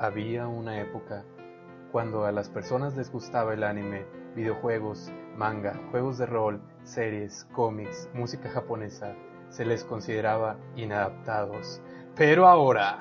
Había 0.00 0.48
una 0.48 0.80
época 0.80 1.26
cuando 1.92 2.24
a 2.24 2.32
las 2.32 2.48
personas 2.48 2.96
les 2.96 3.12
gustaba 3.12 3.52
el 3.52 3.62
anime, 3.62 4.06
videojuegos, 4.34 5.12
manga, 5.36 5.78
juegos 5.90 6.16
de 6.16 6.24
rol, 6.24 6.62
series, 6.84 7.46
cómics, 7.52 8.08
música 8.14 8.48
japonesa, 8.48 9.14
se 9.50 9.66
les 9.66 9.84
consideraba 9.84 10.56
inadaptados. 10.74 11.82
Pero 12.16 12.46
ahora... 12.46 12.98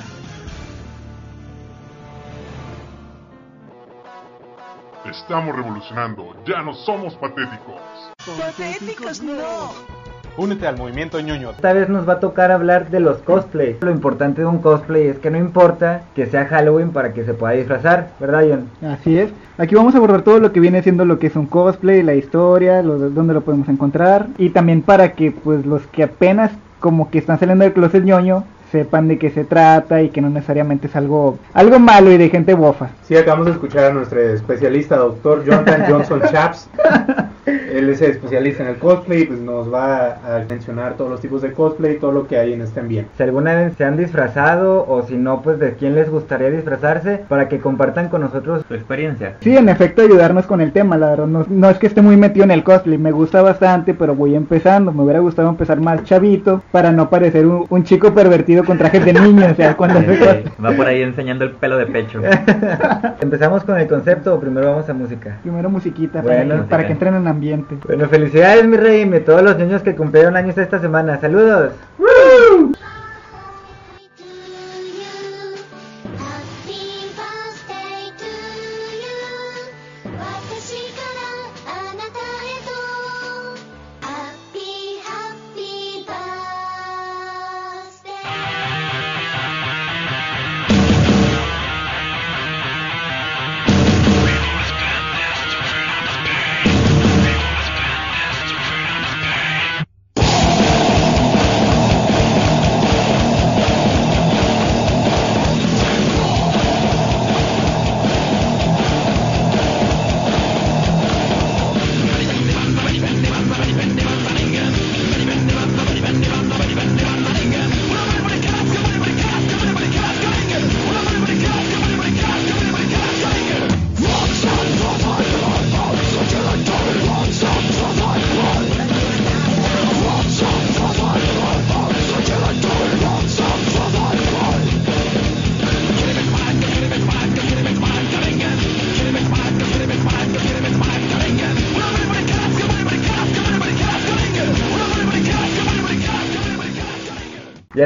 Estamos 5.06 5.56
revolucionando, 5.56 6.36
ya 6.44 6.62
no 6.62 6.74
somos 6.74 7.16
patéticos. 7.16 7.80
¡Patéticos 8.38 9.24
no! 9.24 9.99
Únete 10.38 10.68
al 10.68 10.78
movimiento 10.78 11.20
ñoño. 11.20 11.52
Esta 11.52 11.74
vez 11.74 11.90
nos 11.90 12.08
va 12.08 12.14
a 12.14 12.20
tocar 12.20 12.52
hablar 12.52 12.90
de 12.90 13.00
los 13.00 13.18
cosplays. 13.18 13.78
Lo 13.82 13.92
importante 13.92 14.42
de 14.42 14.48
un 14.48 14.60
cosplay 14.60 15.08
es 15.08 15.20
que 15.20 15.30
no 15.30 15.38
importa 15.38 16.04
que 16.16 16.26
sea 16.26 16.46
Halloween 16.46 16.92
para 16.92 17.14
que 17.14 17.26
se 17.26 17.34
pueda 17.34 17.54
disfrazar, 17.54 18.10
¿verdad, 18.20 18.44
John? 18.50 18.92
Así 18.92 19.18
es. 19.18 19.32
Aquí 19.58 19.76
vamos 19.76 19.94
a 19.96 19.98
abordar 19.98 20.22
todo 20.22 20.40
lo 20.40 20.52
que 20.54 20.60
viene 20.60 20.82
siendo 20.82 21.06
lo 21.06 21.20
que 21.20 21.28
es 21.28 21.36
un 21.36 21.46
cosplay, 21.46 22.04
la 22.04 22.16
historia, 22.16 22.82
lo, 22.82 22.98
dónde 22.98 23.34
lo 23.34 23.42
podemos 23.42 23.68
encontrar 23.68 24.28
y 24.38 24.50
también 24.52 24.82
para 24.82 25.14
que 25.14 25.32
pues 25.32 25.66
los 25.66 25.82
que 25.88 26.04
apenas 26.04 26.52
como 26.80 27.10
que 27.10 27.18
están 27.18 27.40
saliendo 27.40 27.66
del 27.66 27.74
closet 27.74 28.04
ñoño 28.04 28.46
sepan 28.72 29.08
de 29.08 29.18
qué 29.18 29.30
se 29.30 29.44
trata 29.44 30.02
y 30.02 30.10
que 30.10 30.22
no 30.22 30.30
necesariamente 30.30 30.88
es 30.88 30.96
algo 30.96 31.38
algo 31.54 31.80
malo 31.80 32.12
y 32.12 32.18
de 32.18 32.30
gente 32.30 32.54
bofa. 32.54 32.90
Sí, 33.04 33.16
acabamos 33.16 33.48
de 33.48 33.54
escuchar 33.54 33.86
a 33.86 33.94
nuestro 33.94 34.20
especialista, 34.22 34.98
doctor 34.98 35.44
Jonathan 35.44 35.86
Johnson 35.88 36.22
Chaps. 36.32 36.70
Él 37.46 37.90
es 37.90 38.02
especialista 38.02 38.64
en 38.64 38.70
el 38.70 38.78
cosplay, 38.78 39.26
pues 39.26 39.40
nos 39.40 39.72
va 39.74 40.14
a 40.14 40.46
mencionar 40.50 40.96
todos 40.96 41.10
los 41.10 41.22
tipos 41.22 41.42
de 41.42 41.54
cosplay 41.54 41.96
y 41.96 42.00
todo 42.00 42.12
lo 42.12 42.28
que 42.28 42.38
hay 42.38 42.54
en 42.54 42.62
este 42.62 42.80
ambiente. 42.80 43.10
Si 43.18 43.24
alguna 43.24 43.56
vez 43.56 43.74
se 43.78 43.86
han 43.86 43.98
disfrazado 43.98 44.86
o 44.88 45.04
si 45.04 45.16
no, 45.16 45.42
pues 45.42 45.60
de 45.60 45.74
quién 45.74 45.96
les 45.96 46.10
gustaría 46.10 46.50
disfrazarse 46.50 47.22
para 47.28 47.48
que 47.48 47.60
compartan 47.60 48.10
con 48.10 48.22
nosotros 48.22 48.64
su 48.68 48.74
experiencia. 48.74 49.36
Sí, 49.42 49.56
en 49.56 49.70
efecto, 49.70 50.02
ayudarnos 50.02 50.46
con 50.46 50.62
el 50.62 50.72
tema, 50.72 50.98
la 50.98 51.12
verdad. 51.12 51.28
No, 51.28 51.46
no 51.48 51.70
es 51.70 51.78
que 51.78 51.88
esté 51.88 52.02
muy 52.02 52.18
metido 52.18 52.44
en 52.44 52.52
el 52.52 52.64
cosplay, 52.64 52.98
me 52.98 53.12
gusta 53.12 53.42
bastante, 53.42 53.94
pero 53.94 54.16
voy 54.16 54.36
empezando. 54.36 54.92
Me 54.92 55.04
hubiera 55.04 55.20
gustado 55.20 55.50
empezar 55.50 55.80
más 55.80 56.04
chavito 56.04 56.62
para 56.72 56.92
no 56.92 57.10
parecer 57.10 57.48
un, 57.48 57.66
un 57.70 57.84
chico 57.84 58.14
pervertido 58.14 58.59
con 58.64 58.78
trajes 58.78 59.04
de 59.06 59.14
niño, 59.14 59.48
o 59.52 59.56
sea, 59.56 59.76
cuando 59.76 60.00
Va 60.64 60.72
por 60.72 60.88
ahí 60.88 61.02
enseñando 61.02 61.46
el 61.46 61.52
pelo 61.52 61.78
de 61.78 61.86
pecho. 61.86 62.22
¿Empezamos 63.22 63.64
con 63.64 63.78
el 63.78 63.88
concepto 63.88 64.36
o 64.36 64.40
primero 64.40 64.72
vamos 64.72 64.90
a 64.90 64.94
música? 64.94 65.38
Primero 65.42 65.70
musiquita, 65.70 66.22
para, 66.22 66.44
que, 66.44 66.54
para 66.70 66.86
que 66.86 66.92
entren 66.94 67.16
en 67.16 67.28
ambiente. 67.28 67.78
Bueno, 67.86 68.08
felicidades 68.08 68.66
mi 68.68 68.78
rey 68.78 69.02
y 69.02 69.20
todos 69.22 69.42
los 69.42 69.58
niños 69.58 69.82
que 69.82 69.96
cumplieron 69.96 70.36
años 70.36 70.58
esta 70.58 70.80
semana. 70.80 71.20
Saludos. 71.20 71.74
Ya 72.00 72.99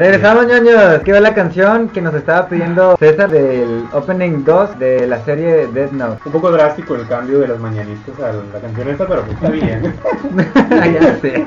regresamos, 0.03 0.47
ñoños. 0.47 1.01
¿Qué 1.05 1.13
va 1.13 1.21
la 1.21 1.33
canción 1.33 1.87
que 1.87 2.01
nos 2.01 2.13
estaba 2.13 2.49
pidiendo 2.49 2.97
César 2.97 3.31
del 3.31 3.85
Opening 3.93 4.43
2 4.43 4.77
de 4.77 5.07
la 5.07 5.23
serie 5.23 5.67
Death 5.67 5.93
Note? 5.93 6.21
Un 6.25 6.31
poco 6.33 6.51
drástico 6.51 6.95
el 6.95 7.07
cambio 7.07 7.39
de 7.39 7.47
las 7.47 7.57
mañanitas 7.57 8.19
a 8.19 8.33
la 8.33 8.59
canción 8.59 8.89
esta, 8.89 9.07
pero 9.07 9.21
pues 9.21 9.35
está 9.35 9.49
bien. 9.49 9.93
ya 10.93 11.19
sé. 11.21 11.45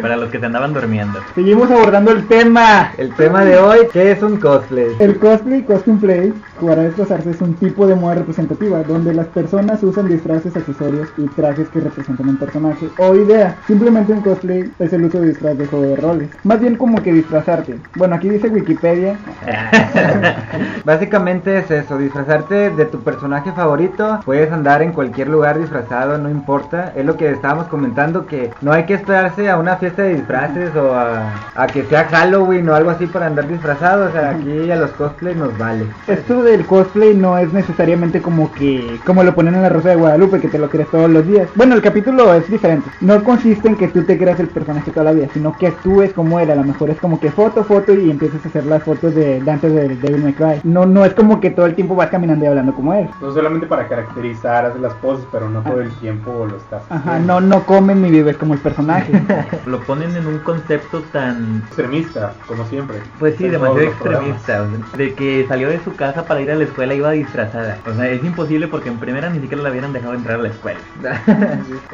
Para 0.00 0.16
los 0.16 0.30
que 0.30 0.40
se 0.40 0.46
andaban 0.46 0.72
durmiendo. 0.72 1.20
Seguimos 1.34 1.70
abordando 1.70 2.12
el 2.12 2.26
tema. 2.26 2.90
El 2.96 3.14
tema 3.16 3.44
de 3.44 3.58
hoy, 3.58 3.80
¿qué 3.92 4.12
es 4.12 4.22
un 4.22 4.38
cosplay? 4.38 4.96
El 4.98 5.18
cosplay, 5.18 5.62
cosplay, 5.62 6.32
para 6.58 6.82
desplazarse 6.82 7.30
es 7.30 7.40
un 7.40 7.54
tipo 7.54 7.86
de 7.86 7.96
moda 7.96 8.16
representativa 8.16 8.82
donde 8.82 9.12
las 9.12 9.26
personas 9.28 9.82
usan 9.82 10.08
disfraces, 10.08 10.56
accesorios 10.56 11.08
y 11.18 11.26
trajes 11.28 11.68
que 11.68 11.80
representan 11.80 12.30
un 12.30 12.36
personaje 12.38 12.88
o 12.98 13.14
idea. 13.14 13.56
Simplemente 13.66 14.12
un 14.12 14.22
cosplay 14.22 14.70
es 14.78 14.92
el 14.92 15.04
uso 15.04 15.20
de 15.20 15.28
disfraz 15.28 15.58
de 15.58 15.66
juego 15.66 15.84
de 15.86 15.96
roles. 15.96 16.30
Más 16.44 16.60
bien 16.60 16.76
como 16.76 17.02
que 17.02 17.12
disfrazarte. 17.12 17.78
Bueno, 17.96 18.14
aquí 18.14 18.28
dice 18.28 18.48
Wikipedia. 18.48 19.16
Básicamente 20.84 21.58
es 21.58 21.70
eso, 21.70 21.98
disfrazarte 21.98 22.70
de 22.70 22.84
tu 22.84 23.00
personaje 23.00 23.50
favorito. 23.50 24.20
Puedes 24.24 24.52
andar 24.52 24.80
en 24.82 24.92
cualquier 24.92 25.28
lugar 25.28 25.58
disfrazado, 25.58 26.16
no 26.16 26.30
importa. 26.30 26.92
Es 26.94 27.04
lo 27.04 27.16
que 27.16 27.30
estábamos 27.30 27.66
comentando, 27.66 28.26
que 28.26 28.50
no 28.60 28.72
hay 28.72 28.84
que 28.84 28.94
esperarse 28.94 29.50
a 29.50 29.58
una 29.58 29.76
fiesta 29.76 30.02
de 30.02 30.14
disfraces 30.14 30.74
o 30.76 30.94
a, 30.94 31.66
que 31.72 31.82
sea 31.84 32.04
Halloween 32.04 32.68
o 32.68 32.74
algo 32.74 32.90
así 32.90 33.06
para 33.06 33.26
andar 33.26 33.48
disfrazado. 33.48 34.08
O 34.08 34.12
sea, 34.12 34.30
aquí 34.30 34.70
a 34.70 34.76
los 34.76 34.90
cosplays 34.92 35.36
nos 35.36 35.56
vale. 35.58 35.86
Esto 36.06 36.44
del 36.44 36.64
cosplay 36.66 37.14
no 37.14 37.38
es 37.38 37.52
necesariamente 37.52 38.22
como 38.22 38.52
que, 38.52 39.00
como 39.04 39.24
lo 39.24 39.34
ponen 39.34 39.56
en 39.56 39.62
la 39.62 39.68
Rosa 39.68 39.90
de 39.90 39.96
Guadalupe, 39.96 40.40
que 40.40 40.48
te 40.48 40.58
lo 40.58 40.70
crees 40.70 40.88
todos 40.90 41.10
los 41.10 41.26
días. 41.26 41.48
Bueno, 41.56 41.74
el 41.74 41.82
capítulo 41.82 42.32
es 42.34 42.48
diferente. 42.48 42.88
No 43.00 43.24
consiste 43.24 43.66
en 43.66 43.76
que 43.76 43.88
tú 43.88 44.04
te 44.04 44.16
creas 44.16 44.38
el 44.38 44.48
personaje 44.48 44.92
toda 44.92 45.04
la 45.04 45.12
vida, 45.12 45.26
sino 45.34 45.56
que 45.58 45.66
actúes 45.66 46.12
como 46.12 46.38
él. 46.38 46.52
A 46.52 46.54
lo 46.54 46.62
mejor 46.62 46.90
es 46.90 46.98
como 46.98 47.18
que 47.18 47.32
foto, 47.32 47.64
foto 47.64 47.79
y 47.88 48.10
empiezas 48.10 48.44
a 48.44 48.48
hacer 48.48 48.66
las 48.66 48.82
fotos 48.82 49.14
de 49.14 49.40
Dante 49.40 49.68
de 49.68 49.96
Devil 49.96 50.22
May 50.22 50.32
Cry. 50.34 50.60
No, 50.64 50.86
no 50.86 51.04
es 51.04 51.14
como 51.14 51.40
que 51.40 51.50
todo 51.50 51.66
el 51.66 51.74
tiempo 51.74 51.94
vas 51.94 52.10
caminando 52.10 52.44
y 52.44 52.48
hablando 52.48 52.74
como 52.74 52.94
él. 52.94 53.08
No 53.20 53.32
solamente 53.32 53.66
para 53.66 53.88
caracterizar, 53.88 54.66
hacer 54.66 54.80
las 54.80 54.94
poses, 54.94 55.26
pero 55.32 55.48
no 55.48 55.62
todo 55.62 55.80
el 55.80 55.90
tiempo 55.96 56.46
lo 56.48 56.56
estás. 56.56 56.82
Ajá, 56.90 57.18
no, 57.18 57.40
no 57.40 57.64
comen 57.64 58.02
ni 58.02 58.10
vives 58.10 58.36
como 58.36 58.54
el 58.54 58.60
personaje. 58.60 59.12
lo 59.66 59.80
ponen 59.80 60.14
en 60.16 60.26
un 60.26 60.38
concepto 60.38 61.00
tan 61.12 61.62
extremista, 61.66 62.34
como 62.46 62.64
siempre. 62.66 62.98
Pues 63.18 63.36
sí, 63.36 63.48
demasiado 63.48 63.80
extremista. 63.80 64.66
De 64.96 65.14
que 65.14 65.46
salió 65.48 65.68
de 65.68 65.80
su 65.80 65.94
casa 65.94 66.24
para 66.24 66.40
ir 66.40 66.50
a 66.50 66.54
la 66.54 66.64
escuela 66.64 66.94
iba 66.94 67.10
disfrazada. 67.12 67.78
O 67.86 67.94
sea, 67.94 68.08
es 68.08 68.22
imposible 68.24 68.68
porque 68.68 68.88
en 68.88 68.98
primera 68.98 69.30
ni 69.30 69.40
siquiera 69.40 69.62
la 69.62 69.70
hubieran 69.70 69.92
dejado 69.92 70.14
entrar 70.14 70.38
a 70.38 70.42
la 70.42 70.48
escuela. 70.48 70.80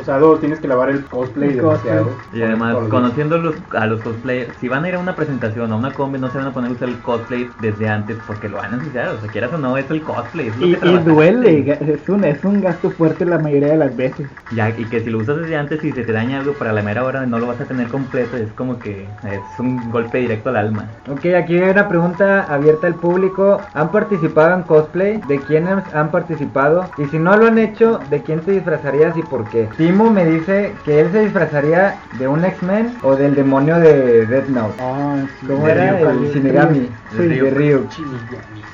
o 0.00 0.04
sea, 0.04 0.18
luego 0.18 0.36
tienes 0.36 0.60
que 0.60 0.68
lavar 0.68 0.90
el 0.90 1.04
cosplay 1.04 1.54
demasiado. 1.54 2.10
Y 2.32 2.42
además, 2.42 2.76
conociendo 2.88 3.38
los, 3.38 3.54
a 3.74 3.86
los 3.86 4.00
cosplayers, 4.00 4.52
si 4.60 4.68
van 4.68 4.84
a 4.84 4.88
ir 4.88 4.94
a 4.94 4.98
una 4.98 5.14
presentación 5.14 5.72
a 5.76 5.78
una 5.78 5.92
combi 5.92 6.18
no 6.18 6.30
se 6.30 6.38
van 6.38 6.48
a 6.48 6.52
poner 6.52 6.70
a 6.70 6.74
usar 6.74 6.88
el 6.88 6.98
cosplay 7.00 7.48
desde 7.60 7.88
antes 7.88 8.16
porque 8.26 8.48
lo 8.48 8.56
van 8.56 8.72
a 8.72 8.76
necesitar, 8.76 9.08
o 9.08 9.20
sea, 9.20 9.30
quieras 9.30 9.52
o 9.52 9.58
no, 9.58 9.76
es 9.76 9.90
el 9.90 10.02
cosplay. 10.02 10.50
y, 10.60 10.74
duele, 11.04 11.78
es 11.80 12.08
un, 12.08 12.24
es 12.24 12.42
un 12.44 12.60
gasto 12.60 12.90
fuerte 12.90 13.24
la 13.24 13.38
mayoría 13.38 13.68
de 13.68 13.76
las 13.76 13.96
veces. 13.96 14.28
Ya, 14.52 14.70
y 14.70 14.84
que 14.84 15.00
si 15.00 15.10
lo 15.10 15.18
usas 15.18 15.38
desde 15.38 15.56
antes 15.56 15.82
y 15.84 15.92
se 15.92 16.02
te 16.02 16.12
daña 16.12 16.40
algo 16.40 16.54
para 16.54 16.72
la 16.72 16.82
mera 16.82 17.04
hora 17.04 17.26
no 17.26 17.38
lo 17.38 17.46
vas 17.46 17.60
a 17.60 17.64
tener 17.64 17.88
completo, 17.88 18.36
es 18.36 18.50
como 18.52 18.78
que 18.78 19.06
es 19.24 19.60
un 19.60 19.90
golpe 19.90 20.18
directo 20.18 20.50
al 20.50 20.56
alma. 20.56 20.86
Ok, 21.10 21.26
aquí 21.36 21.58
hay 21.58 21.70
una 21.70 21.88
pregunta 21.88 22.42
abierta 22.44 22.86
al 22.86 22.94
público. 22.94 23.60
¿Han 23.74 23.90
participado 23.90 24.54
en 24.54 24.62
cosplay? 24.62 25.20
¿De 25.28 25.38
quiénes 25.40 25.84
han 25.94 26.10
participado? 26.10 26.88
Y 26.98 27.04
si 27.06 27.18
no 27.18 27.36
lo 27.36 27.46
han 27.46 27.58
hecho, 27.58 28.00
¿de 28.10 28.22
quién 28.22 28.40
te 28.40 28.52
disfrazarías 28.52 29.16
y 29.16 29.22
por 29.22 29.48
qué? 29.50 29.68
Timo 29.76 30.10
me 30.10 30.24
dice 30.24 30.74
que 30.84 31.00
él 31.00 31.12
se 31.12 31.20
disfrazaría 31.20 31.98
de 32.18 32.28
un 32.28 32.44
X-Men 32.44 32.96
o 33.02 33.16
del 33.16 33.34
demonio 33.34 33.78
de 33.78 34.26
Death 34.26 34.48
Note. 34.48 34.74
Ah, 34.80 35.16
sí 35.40 35.46
¿Cómo 35.56 35.66
De 35.66 35.72
era? 35.72 36.00
El. 36.00 36.32
Shinigami. 36.32 36.88
Sí. 37.16 37.22
de 37.28 37.50
Ryu. 37.50 37.86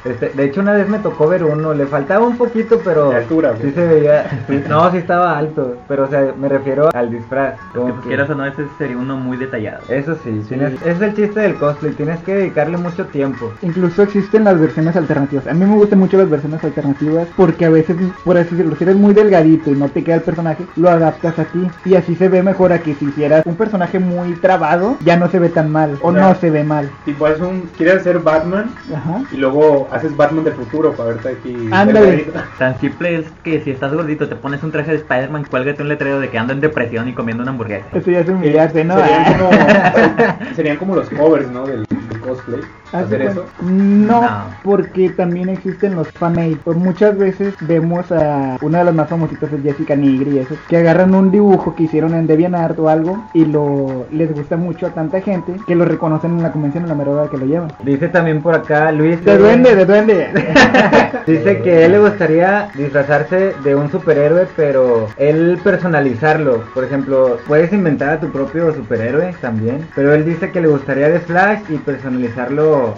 Este, 0.04 0.30
de 0.30 0.44
hecho, 0.46 0.60
una 0.62 0.72
vez 0.72 0.88
me 0.88 0.98
tocó 0.98 1.28
ver 1.28 1.44
uno, 1.44 1.74
le 1.74 1.86
faltaba 1.86 2.26
un 2.26 2.36
poquito, 2.36 2.80
pero 2.84 3.10
De 3.10 3.16
altura, 3.18 3.54
sí 3.62 3.70
se 3.70 3.86
veía. 3.86 4.24
sí, 4.48 4.60
no, 4.68 4.90
sí 4.90 4.96
estaba 4.96 5.38
alto, 5.38 5.76
pero 5.86 6.04
o 6.04 6.08
sea, 6.08 6.32
me 6.36 6.48
refiero 6.48 6.88
al 6.92 7.08
disfraz. 7.10 7.54
como 7.72 7.86
Que 7.86 7.92
pues 7.92 8.02
que- 8.02 8.08
quieras 8.08 8.30
o 8.30 8.34
no, 8.34 8.44
ese 8.44 8.64
sería 8.78 8.96
uno 8.96 9.16
muy 9.16 9.36
detallado. 9.36 9.82
Eso 9.88 10.16
sí, 10.24 10.42
tienes- 10.48 10.72
ese 10.82 10.90
es 10.90 11.00
el 11.02 11.14
chiste 11.14 11.38
del 11.38 11.54
cosplay, 11.54 11.92
tienes 11.92 12.18
que 12.20 12.34
dedicarle 12.34 12.78
mucho 12.78 13.06
tiempo. 13.06 13.52
Incluso 13.62 14.02
existen 14.02 14.42
las 14.42 14.58
versiones 14.58 14.96
alternativas. 14.96 15.46
A 15.46 15.54
mí 15.54 15.64
me 15.64 15.76
gustan 15.76 16.00
mucho 16.00 16.16
las 16.18 16.28
versiones 16.28 16.64
alternativas 16.64 17.28
porque 17.36 17.66
a 17.66 17.70
veces, 17.70 17.96
por 18.24 18.36
así 18.36 18.50
decirlo, 18.56 18.74
si 18.74 18.82
eres 18.82 18.96
muy 18.96 19.14
delgadito 19.14 19.70
y 19.70 19.74
no 19.74 19.88
te 19.88 20.02
queda 20.02 20.16
el 20.16 20.22
personaje, 20.22 20.64
lo 20.74 20.88
adaptas 20.90 21.38
a 21.38 21.44
ti. 21.44 21.70
Y 21.84 21.94
así 21.94 22.16
se 22.16 22.28
ve 22.28 22.42
mejor 22.42 22.72
a 22.72 22.80
que 22.80 22.94
si 22.96 23.04
hicieras 23.04 23.46
un 23.46 23.54
personaje 23.54 24.00
muy 24.00 24.32
trabado, 24.32 24.96
ya 25.04 25.16
no 25.16 25.28
se 25.28 25.38
ve 25.38 25.48
tan 25.48 25.70
mal. 25.70 25.96
O 26.02 26.08
O 26.08 26.12
sea, 26.12 26.22
no 26.28 26.34
se 26.34 26.50
ve 26.50 26.64
mal. 26.64 26.71
Tipo, 27.04 27.28
es 27.28 27.40
un. 27.40 27.68
Quieres 27.76 27.96
hacer 27.96 28.18
Batman 28.18 28.74
Ajá. 28.94 29.22
y 29.32 29.36
luego 29.36 29.88
haces 29.90 30.16
Batman 30.16 30.44
del 30.44 30.54
futuro 30.54 30.92
para 30.92 31.10
verte 31.10 31.28
aquí. 31.30 31.68
Ándale. 31.70 32.26
Tan 32.58 32.78
simple 32.80 33.18
es 33.20 33.26
que 33.42 33.60
si 33.60 33.70
estás 33.70 33.92
gordito, 33.92 34.28
te 34.28 34.36
pones 34.36 34.62
un 34.62 34.72
traje 34.72 34.90
de 34.90 34.96
Spider-Man, 34.98 35.46
cuélgate 35.50 35.82
un 35.82 35.88
letrero 35.88 36.20
de 36.20 36.30
que 36.30 36.38
ando 36.38 36.52
en 36.52 36.60
depresión 36.60 37.08
y 37.08 37.12
comiendo 37.12 37.42
una 37.42 37.52
hamburguesa. 37.52 37.86
Eso 37.92 38.10
ya 38.10 38.20
es 38.20 38.28
humillarte, 38.28 38.84
¿no? 38.84 38.96
Serían 38.96 39.38
como, 39.38 39.50
serían 40.56 40.76
como 40.76 40.96
los 40.96 41.10
covers, 41.10 41.50
¿no? 41.50 41.66
Del 41.66 41.86
cosplay. 42.22 42.60
De 42.92 42.98
Hacer 42.98 43.22
eso. 43.22 43.46
cuenta. 43.58 43.72
No, 43.72 44.20
No. 44.22 44.28
porque 44.62 45.08
también 45.10 45.48
existen 45.48 45.94
los 45.96 46.08
fanmade. 46.12 46.56
Pues 46.62 46.76
muchas 46.76 47.16
veces 47.16 47.54
vemos 47.62 48.10
a 48.12 48.58
una 48.60 48.78
de 48.78 48.84
las 48.84 48.94
más 48.94 49.08
famositas 49.08 49.50
es 49.52 49.62
Jessica 49.62 49.96
Nigri 49.96 50.36
y 50.36 50.38
eso, 50.40 50.54
que 50.68 50.76
agarran 50.76 51.14
un 51.14 51.30
dibujo 51.30 51.74
que 51.74 51.84
hicieron 51.84 52.14
en 52.14 52.26
DeviantArt 52.26 52.78
o 52.78 52.88
algo 52.90 53.24
y 53.32 53.46
lo 53.46 54.06
les 54.10 54.34
gusta 54.34 54.56
mucho 54.56 54.86
a 54.86 54.90
tanta 54.90 55.20
gente 55.22 55.54
que 55.66 55.74
lo 55.74 55.84
reconocen 55.86 56.32
en 56.32 56.42
la 56.42 56.52
convención 56.52 56.82
en 56.84 56.90
la 56.90 56.94
mera 56.94 57.10
hora 57.12 57.30
que 57.30 57.38
lo 57.38 57.46
llevan. 57.46 57.72
Dice 57.82 58.08
también 58.08 58.42
por 58.42 58.54
acá 58.54 58.92
Luis. 58.92 59.24
De 59.24 59.38
duende, 59.38 59.74
de 59.74 59.86
duende. 59.86 60.28
Dice 61.26 61.62
que 61.62 61.84
él 61.86 61.92
le 61.92 61.98
gustaría 62.00 62.68
disfrazarse 62.74 63.54
de 63.64 63.74
un 63.74 63.90
superhéroe, 63.90 64.46
pero 64.56 65.06
él 65.16 65.58
personalizarlo. 65.64 66.62
Por 66.74 66.84
ejemplo, 66.84 67.38
puedes 67.46 67.72
inventar 67.72 68.10
a 68.10 68.20
tu 68.20 68.30
propio 68.30 68.74
superhéroe 68.74 69.34
también. 69.40 69.86
Pero 69.94 70.12
él 70.14 70.24
dice 70.24 70.50
que 70.50 70.60
le 70.60 70.68
gustaría 70.68 71.08
de 71.08 71.20
Flash 71.20 71.60
y 71.68 71.76
personalizarlo 71.78 72.11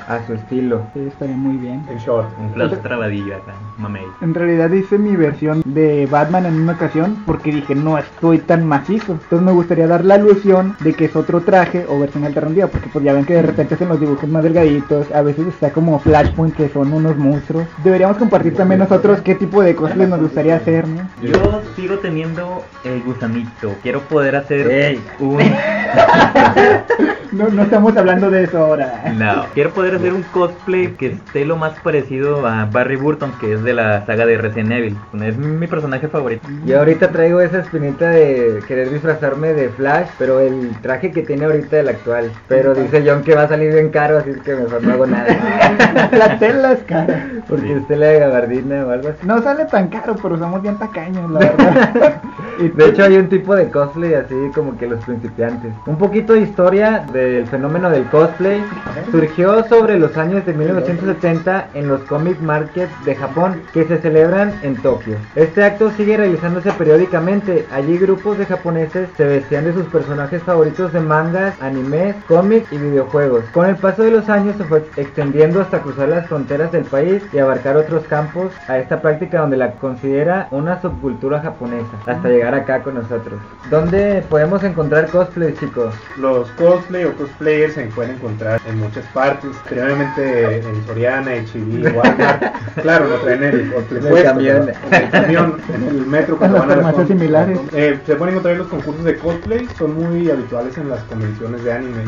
a 0.09 0.27
su 0.27 0.35
estilo. 0.35 0.83
Sí, 0.93 1.01
estaría 1.07 1.37
muy 1.37 1.57
bien. 1.57 1.85
En 1.89 1.99
short. 1.99 2.29
Un 2.39 2.53
flash 2.53 2.75
trabadillo 2.83 3.37
acá, 3.37 3.53
mamey. 3.79 4.03
En 4.21 4.35
realidad 4.35 4.71
hice 4.71 4.99
mi 4.99 5.17
versión 5.17 5.63
de 5.65 6.07
Batman 6.11 6.47
en 6.47 6.61
una 6.61 6.73
ocasión 6.73 7.23
porque 7.27 7.53
dije 7.53 7.75
no 7.75 7.97
estoy 7.99 8.39
tan 8.39 8.67
macizo. 8.67 9.13
Entonces 9.13 9.43
me 9.43 9.53
gustaría 9.53 9.87
dar 9.87 10.05
la 10.05 10.19
ilusión 10.19 10.77
de 10.81 10.93
que 10.95 11.07
es 11.07 11.17
otro 11.17 11.41
traje 11.43 11.87
o 11.89 11.99
versión 11.99 12.25
alternativa 12.25 12.67
porque 12.67 12.89
pues 12.93 13.05
ya 13.05 13.13
ven 13.13 13.25
que 13.25 13.35
de 13.35 13.43
repente 13.43 13.75
hacen 13.75 13.89
los 13.89 14.01
dibujos 14.01 14.29
más 14.29 14.43
delgaditos, 14.43 15.11
a 15.13 15.23
veces 15.23 15.47
está 15.47 15.71
como 15.71 15.99
Flashpoint 15.99 16.57
que 16.57 16.69
son 16.69 16.93
unos 16.93 17.17
monstruos. 17.17 17.67
Deberíamos 17.83 18.17
compartir 18.17 18.55
también 18.55 18.81
nosotros 18.81 19.21
qué 19.23 19.35
tipo 19.35 19.63
de 19.63 19.75
cosplay 19.75 20.09
nos 20.09 20.21
gustaría 20.21 20.57
hacer, 20.57 20.87
¿no? 20.89 21.09
Yo 21.23 21.63
sigo 21.77 21.99
teniendo 21.99 22.65
el 22.85 23.03
gusanito. 23.03 23.75
Quiero 23.83 24.01
poder 24.03 24.37
hacer 24.37 24.71
Ey. 24.71 25.01
un. 25.21 25.39
No, 27.35 27.49
no 27.49 27.63
estamos 27.65 27.97
hablando 27.97 28.31
de 28.31 28.45
eso 28.45 28.59
ahora. 28.59 29.03
No, 29.19 29.47
quiero 29.55 29.71
poder 29.71 29.95
hacer 29.97 30.13
un 30.13 30.23
cosplay 30.23 30.89
que 30.95 31.07
esté 31.13 31.45
lo 31.45 31.57
más 31.57 31.73
parecido 31.81 32.47
a 32.47 32.65
Barry 32.67 32.97
Burton, 32.97 33.33
que 33.41 33.53
es 33.55 33.63
de 33.63 33.73
la 33.75 34.05
saga 34.07 34.27
de 34.27 34.37
Resident 34.39 34.73
Evil. 34.73 34.97
Es 35.23 35.37
mi 35.37 35.67
personaje 35.67 36.09
favorito. 36.09 36.47
Yo 36.65 36.79
ahorita 36.79 37.11
traigo 37.11 37.41
esa 37.41 37.59
espinita 37.61 38.09
de 38.11 38.63
querer 38.67 38.91
disfrazarme 38.91 39.53
de 39.53 39.69
Flash, 39.69 40.09
pero 40.19 40.41
el 40.41 40.71
traje 40.83 41.13
que 41.13 41.23
tiene 41.23 41.45
ahorita 41.45 41.79
el 41.81 41.89
actual. 41.89 42.31
Pero 42.49 42.75
dice 42.75 43.03
John 43.07 43.23
que 43.23 43.35
va 43.35 43.43
a 43.43 43.49
salir 43.49 43.73
bien 43.73 43.91
caro, 43.91 44.19
así 44.19 44.31
que 44.45 44.55
mejor 44.57 44.83
no 44.83 44.93
hago 44.95 45.07
nada. 45.07 46.09
La 46.13 46.39
tela 46.39 46.73
es 46.73 46.83
cara. 46.85 47.29
Porque 47.49 47.67
Sí. 47.69 47.75
usted 47.75 47.97
le 47.99 48.07
de 48.07 48.19
gabardina 48.21 48.85
o 48.87 48.91
algo 48.91 49.09
así. 49.09 49.19
No 49.27 49.43
sale 49.43 49.65
tan 49.67 49.89
caro, 49.89 50.17
pero 50.21 50.39
somos 50.39 50.61
bien 50.63 50.79
tacaños, 50.79 51.31
la 51.31 51.39
verdad. 51.41 52.23
De 52.59 52.87
hecho 52.87 53.05
hay 53.05 53.17
un 53.17 53.29
tipo 53.29 53.55
de 53.55 53.71
cosplay 53.71 54.15
así 54.15 54.35
como 54.55 54.77
que 54.77 54.87
los 54.87 55.05
principiantes. 55.05 55.73
Un 55.87 55.99
poquito 55.99 56.35
de 56.35 56.41
historia 56.41 57.05
del 57.13 57.47
fenómeno 57.47 57.91
del 57.91 58.05
cosplay. 58.05 58.63
Surgió 59.11 59.65
sobre 59.69 59.99
los 59.99 60.17
años 60.17 60.45
de 60.47 60.53
1970 60.53 61.69
en 61.75 61.89
los 61.89 62.01
comic 62.03 62.41
markets 62.41 62.93
de 63.05 63.15
Japón 63.15 63.63
que 63.73 63.85
se 63.85 63.99
celebran 63.99 64.53
en 64.63 64.77
Tokio. 64.77 65.17
Este 65.35 65.65
acto 65.65 65.91
sigue 65.93 66.17
realizándose 66.17 66.71
periódicamente. 66.73 67.67
Allí 67.73 67.99
grupos 67.99 68.39
de 68.39 68.47
japoneses 68.47 69.09
se 69.17 69.25
vestían 69.25 69.65
de 69.65 69.73
sus 69.73 69.87
personajes 69.87 70.43
favoritos 70.43 70.93
de 70.93 71.01
mangas, 71.01 71.61
animes, 71.61 72.15
cómics 72.29 72.73
y 72.73 72.79
videojuegos. 72.79 73.45
Con 73.53 73.67
el 73.67 73.77
paso 73.77 74.03
de 74.03 74.11
los 74.11 74.29
años 74.29 74.57
se 74.57 74.65
fue 74.65 74.85
extendiendo 74.97 75.61
hasta 75.61 75.81
cruzar 75.81 76.09
las 76.09 76.27
fronteras 76.27 76.73
del 76.73 76.85
país 76.85 77.23
y 77.33 77.39
abarcar 77.39 77.77
otros 77.77 78.05
campos 78.05 78.53
a 78.69 78.79
esta 78.79 79.01
práctica 79.01 79.41
donde 79.41 79.57
la 79.57 79.73
considera 79.73 80.49
una 80.51 80.81
subcultura 80.81 81.41
japonesa 81.41 81.97
hasta 82.07 82.29
llegar 82.29 82.44
acá 82.53 82.83
con 82.83 82.95
nosotros. 82.95 83.41
¿Dónde 83.71 84.23
podemos 84.29 84.63
encontrar 84.65 85.09
cosplay, 85.09 85.55
chicos? 85.55 85.95
Los 86.19 86.51
cosplay 86.51 87.05
o 87.05 87.17
cosplayers 87.17 87.75
se 87.75 87.87
pueden 87.87 88.17
encontrar 88.17 88.61
en 88.67 88.81
muchas 88.81 89.07
partes, 89.15 89.51
previamente 89.69 90.59
en 90.59 90.87
Soriana, 90.87 91.31
HB, 91.31 91.97
Walmart. 91.97 92.43
Claro, 92.83 93.09
no 93.09 93.17
traen 93.17 93.43
el 93.45 93.73
cosplay 93.73 94.01
En 94.01 94.07
el 94.07 94.11
puesto, 94.13 94.29
camión. 94.31 94.67
pero 94.91 94.97
en 94.97 95.05
el 95.05 95.11
camión, 95.11 95.57
en 95.75 95.89
el 95.89 96.07
metro, 96.07 96.37
cuando 96.39 96.59
las 96.59 96.67
van 96.69 96.87
a 96.87 96.93
las 96.93 97.07
similares. 97.09 97.59
Eh, 97.73 97.99
se 98.07 98.17
pueden 98.17 98.35
encontrar 98.35 98.57
los 98.57 98.67
concursos 98.69 99.05
de 99.05 99.17
cosplay, 99.17 99.67
son 99.79 99.95
muy 99.95 100.31
habituales 100.31 100.77
en 100.79 100.89
las 100.91 101.01
convenciones 101.05 101.63
de 101.65 101.73
anime 101.73 102.03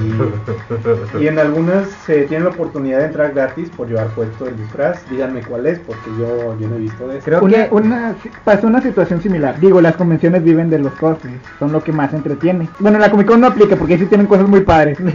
y, 1.19 1.23
y 1.23 1.29
en 1.29 1.39
algunas 1.39 1.89
se 2.07 2.23
tiene 2.25 2.45
la 2.45 2.51
oportunidad 2.51 2.99
de 2.99 3.05
entrar 3.07 3.33
gratis 3.33 3.71
por 3.77 3.89
llevar 3.89 4.09
puesto 4.09 4.47
el 4.47 4.57
disfraz. 4.57 5.09
Díganme 5.11 5.41
cuál 5.43 5.67
es, 5.67 5.79
porque 5.81 6.11
yo, 6.19 6.57
yo 6.59 6.69
no 6.69 6.77
he 6.77 6.81
visto 6.81 7.09
de 7.09 7.19
eso. 7.19 7.25
Creo 7.25 7.41
Una, 7.43 7.69
que 7.69 7.75
una, 7.75 8.15
pasó 8.45 8.67
una 8.67 8.81
situación 8.83 9.21
similar. 9.23 9.59
Digo, 9.61 9.81
las 9.81 9.97
convenciones 9.97 10.43
viven 10.43 10.71
de 10.71 10.79
los 10.79 10.93
cosplays, 10.95 11.37
son 11.59 11.73
lo 11.73 11.83
que 11.83 11.93
más 11.93 12.13
entretiene. 12.13 12.69
Bueno, 12.79 12.99
la 12.99 13.11
Comic 13.11 13.27
Con 13.29 13.41
no 13.41 13.47
aplica 13.49 13.77
porque 13.77 13.95
ahí 13.95 14.01
sí 14.01 14.07
tienen 14.07 14.27
cosas 14.27 14.49
muy 14.49 14.61
padres. 14.61 14.99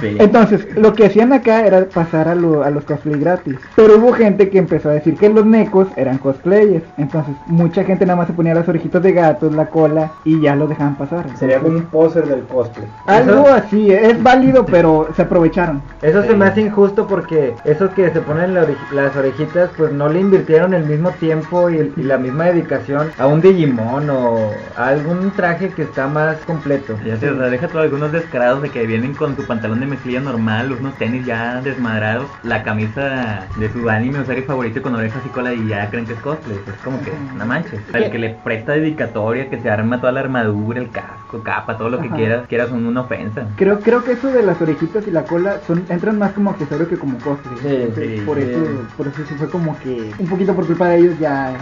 Sí. 0.00 0.16
Entonces, 0.18 0.66
lo 0.76 0.92
que 0.94 1.06
hacían 1.06 1.32
acá 1.32 1.64
era 1.66 1.84
pasar 1.86 2.26
a, 2.28 2.34
lo- 2.34 2.62
a 2.64 2.70
los 2.70 2.84
cosplay 2.84 3.18
gratis. 3.20 3.56
Pero 3.76 3.96
hubo 3.98 4.12
gente 4.12 4.48
que 4.50 4.58
empezó 4.62 4.88
a 4.88 4.92
decir 4.92 5.16
que 5.16 5.28
los 5.28 5.44
necos 5.46 5.88
eran 5.96 6.18
cosplayers. 6.18 6.84
Entonces, 6.96 7.34
mucha 7.46 7.84
gente 7.84 8.06
nada 8.06 8.16
más 8.16 8.26
se 8.26 8.32
ponía 8.32 8.54
las 8.54 8.68
orejitas 8.68 9.02
de 9.02 9.12
gatos, 9.12 9.52
la 9.54 9.66
cola 9.66 10.10
y 10.24 10.40
ya 10.40 10.56
los 10.56 10.68
dejaban 10.68 10.96
pasar. 10.96 11.26
Sería 11.36 11.58
como 11.60 11.76
un 11.76 11.84
poser 11.84 12.26
del 12.26 12.42
cosplay. 12.42 12.86
Algo 13.06 13.42
Eso- 13.46 13.54
así, 13.54 13.90
es 13.92 14.22
válido, 14.22 14.64
pero 14.66 15.08
se 15.14 15.22
aprovecharon. 15.22 15.82
Eso 16.00 16.22
se 16.22 16.34
me 16.34 16.46
hace 16.46 16.62
injusto 16.62 17.06
porque 17.06 17.54
esos 17.64 17.90
que 17.90 18.10
se 18.10 18.20
ponen 18.20 18.54
la 18.54 18.62
las 18.92 19.14
orejitas 19.16 19.70
pues 19.76 19.92
no 19.92 20.08
le 20.08 20.20
invirtieron 20.20 20.72
el 20.74 20.84
mismo 20.84 21.10
tiempo 21.10 21.68
y, 21.70 21.92
y 21.96 22.02
la 22.02 22.16
misma 22.18 22.44
dedicación 22.46 23.10
a 23.18 23.26
un 23.26 23.40
Digimon 23.40 24.08
o 24.10 24.50
a 24.76 24.88
algún 24.88 25.30
traje 25.32 25.70
que 25.70 25.82
está 25.82 26.06
más 26.06 26.36
completo. 26.46 26.94
Ya 27.04 27.16
sea, 27.16 27.32
deja 27.32 27.68
todo 27.68 27.82
algunos 27.82 28.12
descarados 28.12 28.62
de 28.62 28.70
que 28.70 28.86
vienen 28.86 29.14
con 29.14 29.36
su 29.36 29.46
pantalón 29.46 29.80
de 29.80 29.86
mezclilla 29.86 30.20
normal, 30.20 30.72
unos 30.78 30.94
tenis 30.96 31.26
ya 31.26 31.60
desmadrados, 31.62 32.26
la 32.42 32.62
camisa 32.62 33.46
de 33.56 33.70
su 33.72 33.88
anime 33.88 34.20
o 34.20 34.24
serie 34.24 34.44
favorito 34.52 34.82
con 34.82 34.94
orejas 34.94 35.24
y 35.24 35.30
cola 35.30 35.54
y 35.54 35.66
ya 35.66 35.88
creen 35.88 36.04
que 36.06 36.12
es 36.12 36.18
cosplay. 36.18 36.58
Es 36.66 36.78
como 36.84 37.02
que, 37.02 37.12
no 37.12 37.46
manches. 37.46 37.80
El 37.94 38.10
que 38.10 38.18
le 38.18 38.30
presta 38.34 38.72
dedicatoria, 38.72 39.48
que 39.48 39.58
se 39.58 39.70
arma 39.70 39.98
toda 39.98 40.12
la 40.12 40.20
armadura, 40.20 40.78
el 40.78 40.90
casco, 40.90 41.42
capa, 41.42 41.78
todo 41.78 41.88
lo 41.88 42.00
que 42.02 42.08
Ajá. 42.08 42.16
quieras, 42.16 42.46
quieras 42.48 42.68
son 42.68 42.84
una 42.84 43.00
ofensa. 43.00 43.46
Creo, 43.56 43.80
creo 43.80 44.04
que 44.04 44.12
eso 44.12 44.30
de 44.30 44.42
las 44.42 44.60
orejitas 44.60 45.08
y 45.08 45.10
la 45.10 45.24
cola 45.24 45.60
son 45.66 45.84
entran 45.88 46.18
más 46.18 46.32
como 46.32 46.50
accesorio 46.50 46.86
que 46.86 46.98
como 46.98 47.18
cosplay. 47.20 47.56
Sí, 47.62 47.66
Entonces, 47.66 48.20
sí, 48.20 48.26
por 48.26 48.36
sí. 48.36 48.42
eso, 48.42 48.60
por 48.98 49.06
eso 49.06 49.24
sí 49.26 49.34
fue 49.38 49.48
como 49.48 49.78
que 49.78 50.12
un 50.18 50.26
poquito 50.26 50.54
por 50.54 50.66
culpa 50.66 50.88
de 50.90 50.98
ellos 50.98 51.18
ya, 51.18 51.54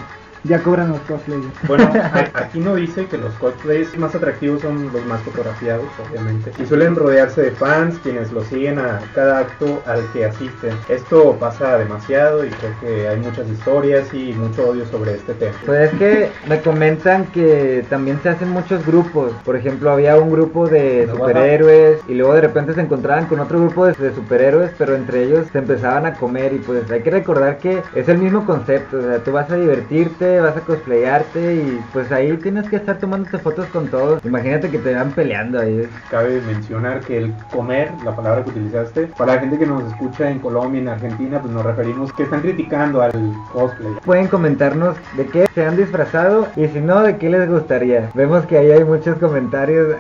ya 0.45 0.63
cobran 0.63 0.91
los 0.91 1.01
cosplayers. 1.01 1.47
Bueno, 1.67 1.91
aquí 2.35 2.61
no 2.61 2.75
dice 2.75 3.07
que 3.07 3.19
los 3.19 3.33
cosplays 3.35 3.97
más 3.99 4.15
atractivos 4.15 4.63
son 4.63 4.93
los 4.93 5.05
más 5.07 5.21
fotografiados, 5.23 5.87
obviamente. 6.09 6.53
Y 6.59 6.67
suelen 6.67 6.97
rodearse 6.97 7.43
de 7.43 7.51
fans, 7.53 7.99
quienes 8.03 8.33
los 8.33 8.47
siguen 8.47 8.79
a 8.79 9.01
cada 9.15 9.41
acto 9.41 9.83
al 9.87 10.05
que 10.13 10.25
asisten. 10.25 10.73
Esto 10.89 11.37
pasa 11.39 11.79
demasiado 11.79 12.45
y 12.45 12.51
creo 12.51 12.81
que 12.81 13.09
hay 13.09 13.19
muchas 13.19 13.49
historias 13.49 14.13
y 14.15 14.33
mucho 14.33 14.71
odio 14.71 14.87
sobre 14.87 15.15
este 15.15 15.35
tema. 15.35 15.55
Pues 15.67 15.93
es 15.93 15.99
que 15.99 16.31
me 16.49 16.61
comentan 16.61 17.27
que 17.27 17.85
también 17.89 18.21
se 18.23 18.31
hacen 18.31 18.51
muchos 18.51 18.85
grupos. 18.87 19.33
Por 19.45 19.57
ejemplo, 19.57 19.91
había 19.91 20.17
un 20.17 20.31
grupo 20.31 20.69
de 20.69 21.07
No, 21.07 21.17
superhéroes 21.17 22.01
y 22.09 22.15
luego 22.15 22.35
de 22.35 22.41
repente 22.43 22.75
se 22.75 22.81
encontraban 22.81 23.27
con 23.27 23.41
otro 23.41 23.61
grupo 23.61 23.87
de, 23.87 23.93
de 23.93 24.15
superhéroes, 24.15 24.73
pero 24.79 24.95
entre 24.95 25.25
ellos 25.25 25.47
se 25.53 25.59
empezaban 25.59 26.07
a 26.07 26.15
comer 26.15 26.53
y 26.53 26.59
pues 26.59 26.91
hay 26.91 27.03
que 27.03 27.11
recordar 27.11 27.59
que 27.59 27.83
es 27.95 28.09
el 28.09 28.19
mismo 28.19 28.45
concepto. 28.47 28.99
O 28.99 29.03
sea, 29.03 29.19
tú 29.23 29.33
vas 29.33 29.51
a 29.51 29.57
divertirte, 29.57 30.30
vas 30.39 30.57
a 30.57 30.61
cosplayarte 30.61 31.55
y 31.55 31.81
pues 31.93 32.13
ahí 32.13 32.37
tienes 32.37 32.69
que 32.69 32.77
estar 32.77 32.99
tomándote 32.99 33.39
fotos 33.39 33.67
con 33.67 33.89
todos. 33.89 34.25
Imagínate 34.25 34.71
que 34.71 34.79
te 34.79 34.95
van 34.95 35.11
peleando 35.13 35.59
ahí. 35.59 35.89
Cabe 36.11 36.41
mencionar 36.43 37.01
que 37.01 37.19
el 37.19 37.35
comer, 37.51 37.91
la 38.05 38.15
palabra 38.15 38.45
que 38.45 38.51
utilizaste, 38.51 39.07
para 39.09 39.35
la 39.35 39.41
gente 39.41 39.59
que 39.59 39.67
nos 39.67 39.83
escucha 39.91 40.31
en 40.31 40.39
Colombia 40.39 40.81
en 40.81 40.89
Argentina, 40.89 41.41
pues 41.41 41.53
nos 41.53 41.65
referimos 41.65 42.13
que 42.13 42.25
están 42.25 42.41
criticando 42.41 43.03
al 43.03 43.13
cosplay. 43.53 43.95
Pueden 44.05 44.29
comentarnos 44.29 44.97
de 45.17 45.27
qué 45.27 45.47
se 45.55 45.65
han 45.65 45.77
disfrazado 45.77 46.47
y 46.57 46.67
si 46.69 46.81
no, 46.81 47.03
de 47.03 47.17
qué 47.17 47.31
les 47.31 47.49
gustaría. 47.49 48.11
Vemos 48.15 48.47
que 48.47 48.59
ahí 48.59 48.71
hay 48.71 48.85
muchos 48.85 49.19
comentarios. 49.19 49.97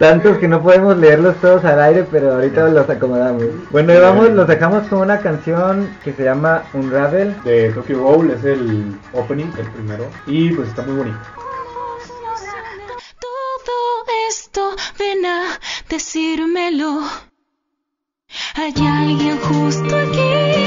Tantos 0.00 0.38
que 0.38 0.48
no 0.48 0.62
podemos 0.62 0.96
leerlos 0.96 1.36
todos 1.42 1.62
al 1.62 1.78
aire, 1.78 2.06
pero 2.10 2.32
ahorita 2.32 2.68
los 2.70 2.88
acomodamos. 2.88 3.44
Bueno, 3.70 3.92
y 3.92 3.98
vamos, 3.98 4.30
los 4.30 4.48
dejamos 4.48 4.88
con 4.88 5.00
una 5.00 5.18
canción 5.18 5.94
que 6.02 6.14
se 6.14 6.24
llama 6.24 6.62
Unravel. 6.72 7.36
De 7.44 7.70
Tokyo 7.74 8.00
Ghoul 8.00 8.30
es 8.30 8.42
el 8.42 8.96
opening, 9.12 9.52
el 9.58 9.70
primero. 9.72 10.06
Y 10.26 10.52
pues 10.54 10.70
está 10.70 10.80
muy 10.84 10.96
bonito. 10.96 11.18
Todo 13.20 14.06
esto 14.30 14.74
ven 14.98 15.26
a 15.26 15.58
decírmelo. 15.90 17.02
Hay 18.54 18.72
alguien 18.78 19.38
justo 19.38 19.96
aquí, 19.96 20.59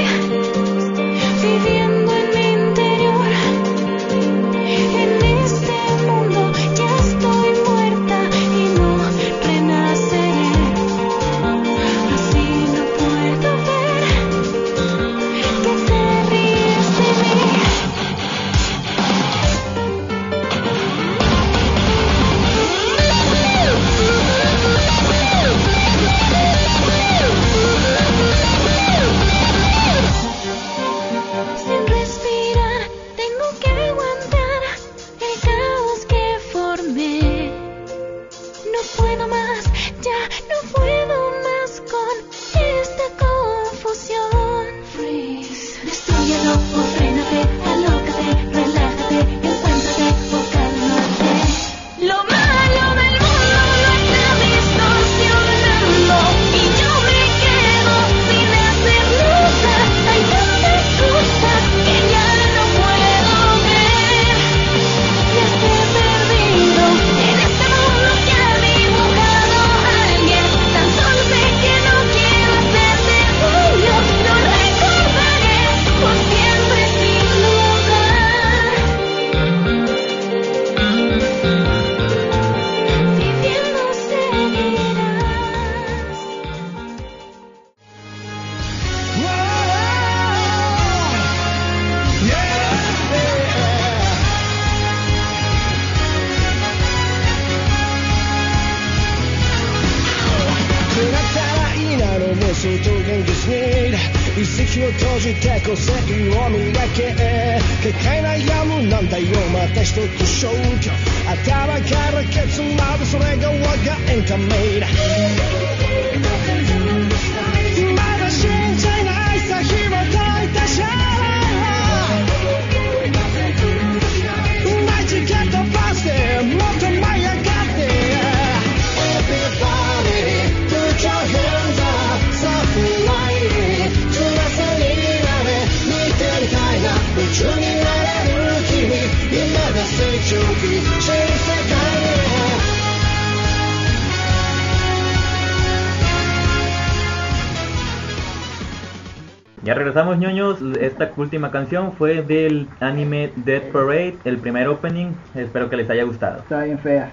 regresamos 149.94 150.18
ñoños, 150.18 150.58
esta 150.80 151.08
última 151.16 151.52
canción 151.52 151.92
fue 151.92 152.20
del 152.22 152.66
anime 152.80 153.30
Dead 153.36 153.62
Parade, 153.72 154.16
el 154.24 154.38
primer 154.38 154.66
opening, 154.66 155.12
espero 155.36 155.70
que 155.70 155.76
les 155.76 155.88
haya 155.88 156.02
gustado. 156.02 156.38
Está 156.38 156.64
bien 156.64 156.80
fea. 156.80 157.12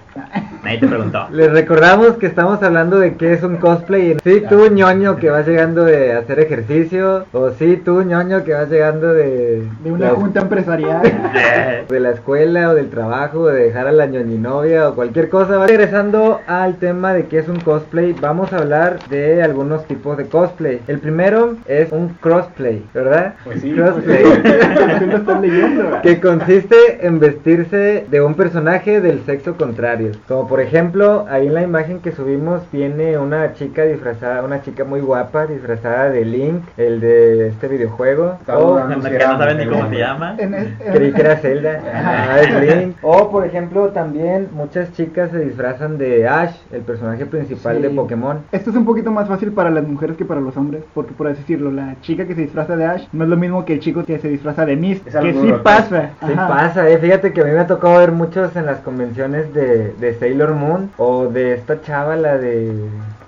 Nadie 0.64 0.78
te 0.80 0.88
preguntó. 0.88 1.28
Les 1.30 1.52
recordamos 1.52 2.14
que 2.16 2.26
estamos 2.26 2.60
hablando 2.60 2.98
de 2.98 3.14
qué 3.14 3.34
es 3.34 3.42
un 3.44 3.56
cosplay. 3.58 4.16
Sí, 4.24 4.42
tú 4.48 4.68
ñoño 4.68 5.16
que 5.16 5.30
vas 5.30 5.46
llegando 5.46 5.84
de 5.84 6.12
hacer 6.12 6.40
ejercicio, 6.40 7.24
o 7.32 7.50
sí, 7.50 7.80
tú 7.84 8.02
ñoño 8.02 8.42
que 8.42 8.52
vas 8.52 8.68
llegando 8.68 9.12
de... 9.14 9.62
De 9.84 9.92
una 9.92 10.06
la- 10.06 10.14
junta 10.14 10.40
empresarial. 10.40 11.02
de 11.88 12.00
la 12.00 12.10
escuela 12.10 12.70
o 12.70 12.74
del 12.74 12.90
trabajo, 12.90 13.40
o 13.42 13.46
de 13.46 13.64
dejar 13.64 13.86
a 13.86 13.92
la 13.92 14.06
ñoñinovia 14.06 14.88
o 14.88 14.94
cualquier 14.96 15.28
cosa. 15.28 15.64
Regresando 15.66 16.40
al 16.48 16.76
tema 16.76 17.12
de 17.14 17.26
qué 17.26 17.38
es 17.38 17.48
un 17.48 17.60
cosplay, 17.60 18.12
vamos 18.20 18.52
a 18.52 18.58
hablar 18.58 18.98
de 19.08 19.40
algunos 19.42 19.84
tipos 19.86 20.16
de 20.16 20.26
cosplay. 20.26 20.80
El 20.88 20.98
primero 20.98 21.56
es 21.66 21.92
un 21.92 22.08
crossplay, 22.20 22.71
¿verdad? 22.94 23.34
Pues 23.44 23.60
sí. 23.60 23.72
Crossplay. 23.72 24.22
Tú 24.98 25.06
lo 25.06 25.16
estás 25.16 25.40
leyendo. 25.40 25.82
¿verdad? 25.84 26.02
que 26.02 26.20
consiste 26.20 26.76
en 27.06 27.18
vestirse 27.20 28.06
de 28.10 28.20
un 28.20 28.34
personaje 28.34 29.00
del 29.00 29.20
sexo 29.24 29.56
contrario. 29.56 30.12
Como 30.28 30.46
por 30.48 30.60
ejemplo, 30.60 31.26
ahí 31.30 31.46
en 31.46 31.54
la 31.54 31.62
imagen 31.62 32.00
que 32.00 32.12
subimos 32.12 32.62
viene 32.72 33.18
una 33.18 33.54
chica 33.54 33.82
disfrazada, 33.84 34.42
una 34.42 34.62
chica 34.62 34.84
muy 34.84 35.00
guapa 35.00 35.46
disfrazada 35.46 36.10
de 36.10 36.24
Link, 36.24 36.62
el 36.76 37.00
de 37.00 37.48
este 37.48 37.68
videojuego. 37.68 38.38
O 38.48 38.76
Que 38.88 38.96
no 38.96 39.38
saben 39.38 39.58
ni 39.58 39.66
cómo 39.66 39.88
se 39.88 39.96
llama. 39.98 40.36
En 40.38 40.54
es- 40.54 40.66
en- 40.80 40.92
Creí 40.92 41.12
que 41.12 41.20
era 41.20 41.36
Zelda. 41.36 41.80
Ah, 41.94 42.40
es 42.40 42.76
Link. 42.76 42.96
O 43.02 43.30
por 43.30 43.44
ejemplo, 43.46 43.88
también 43.88 44.48
muchas 44.52 44.92
chicas 44.92 45.30
se 45.30 45.38
disfrazan 45.40 45.98
de 45.98 46.26
Ash, 46.28 46.54
el 46.72 46.82
personaje 46.82 47.26
principal 47.26 47.76
Sí. 47.76 47.82
de 47.82 47.90
Pokémon. 47.90 48.38
Esto 48.52 48.70
es 48.70 48.76
un 48.76 48.84
poquito 48.84 49.10
más 49.10 49.28
fácil 49.28 49.52
para 49.52 49.70
las 49.70 49.86
mujeres 49.86 50.16
que 50.16 50.24
para 50.24 50.40
los 50.40 50.56
hombres, 50.56 50.82
porque 50.94 51.12
por 51.12 51.26
así 51.28 51.40
decirlo, 51.40 51.70
la 51.70 51.96
chica 52.00 52.26
que 52.26 52.34
se 52.34 52.42
disfraza 52.42 52.61
de 52.68 52.84
Ash 52.86 53.04
no 53.12 53.24
es 53.24 53.30
lo 53.30 53.36
mismo 53.36 53.64
que 53.64 53.74
el 53.74 53.80
chico 53.80 54.04
que 54.04 54.18
se 54.18 54.28
disfraza 54.28 54.64
de 54.66 54.76
Mist, 54.76 55.06
Es 55.06 55.14
que 55.16 55.32
sí 55.32 55.52
pasa. 55.62 56.10
Sí 56.26 56.32
Ajá. 56.32 56.48
pasa, 56.48 56.88
eh. 56.88 56.98
fíjate 56.98 57.32
que 57.32 57.40
a 57.40 57.44
mí 57.44 57.50
me 57.50 57.60
ha 57.60 57.66
tocado 57.66 57.98
ver 57.98 58.12
muchos 58.12 58.54
en 58.56 58.66
las 58.66 58.78
convenciones 58.78 59.52
de, 59.54 59.92
de 60.00 60.14
Sailor 60.18 60.52
Moon 60.54 60.90
o 60.98 61.26
de 61.26 61.54
esta 61.54 61.80
chava, 61.82 62.16
la 62.16 62.38
de 62.38 62.72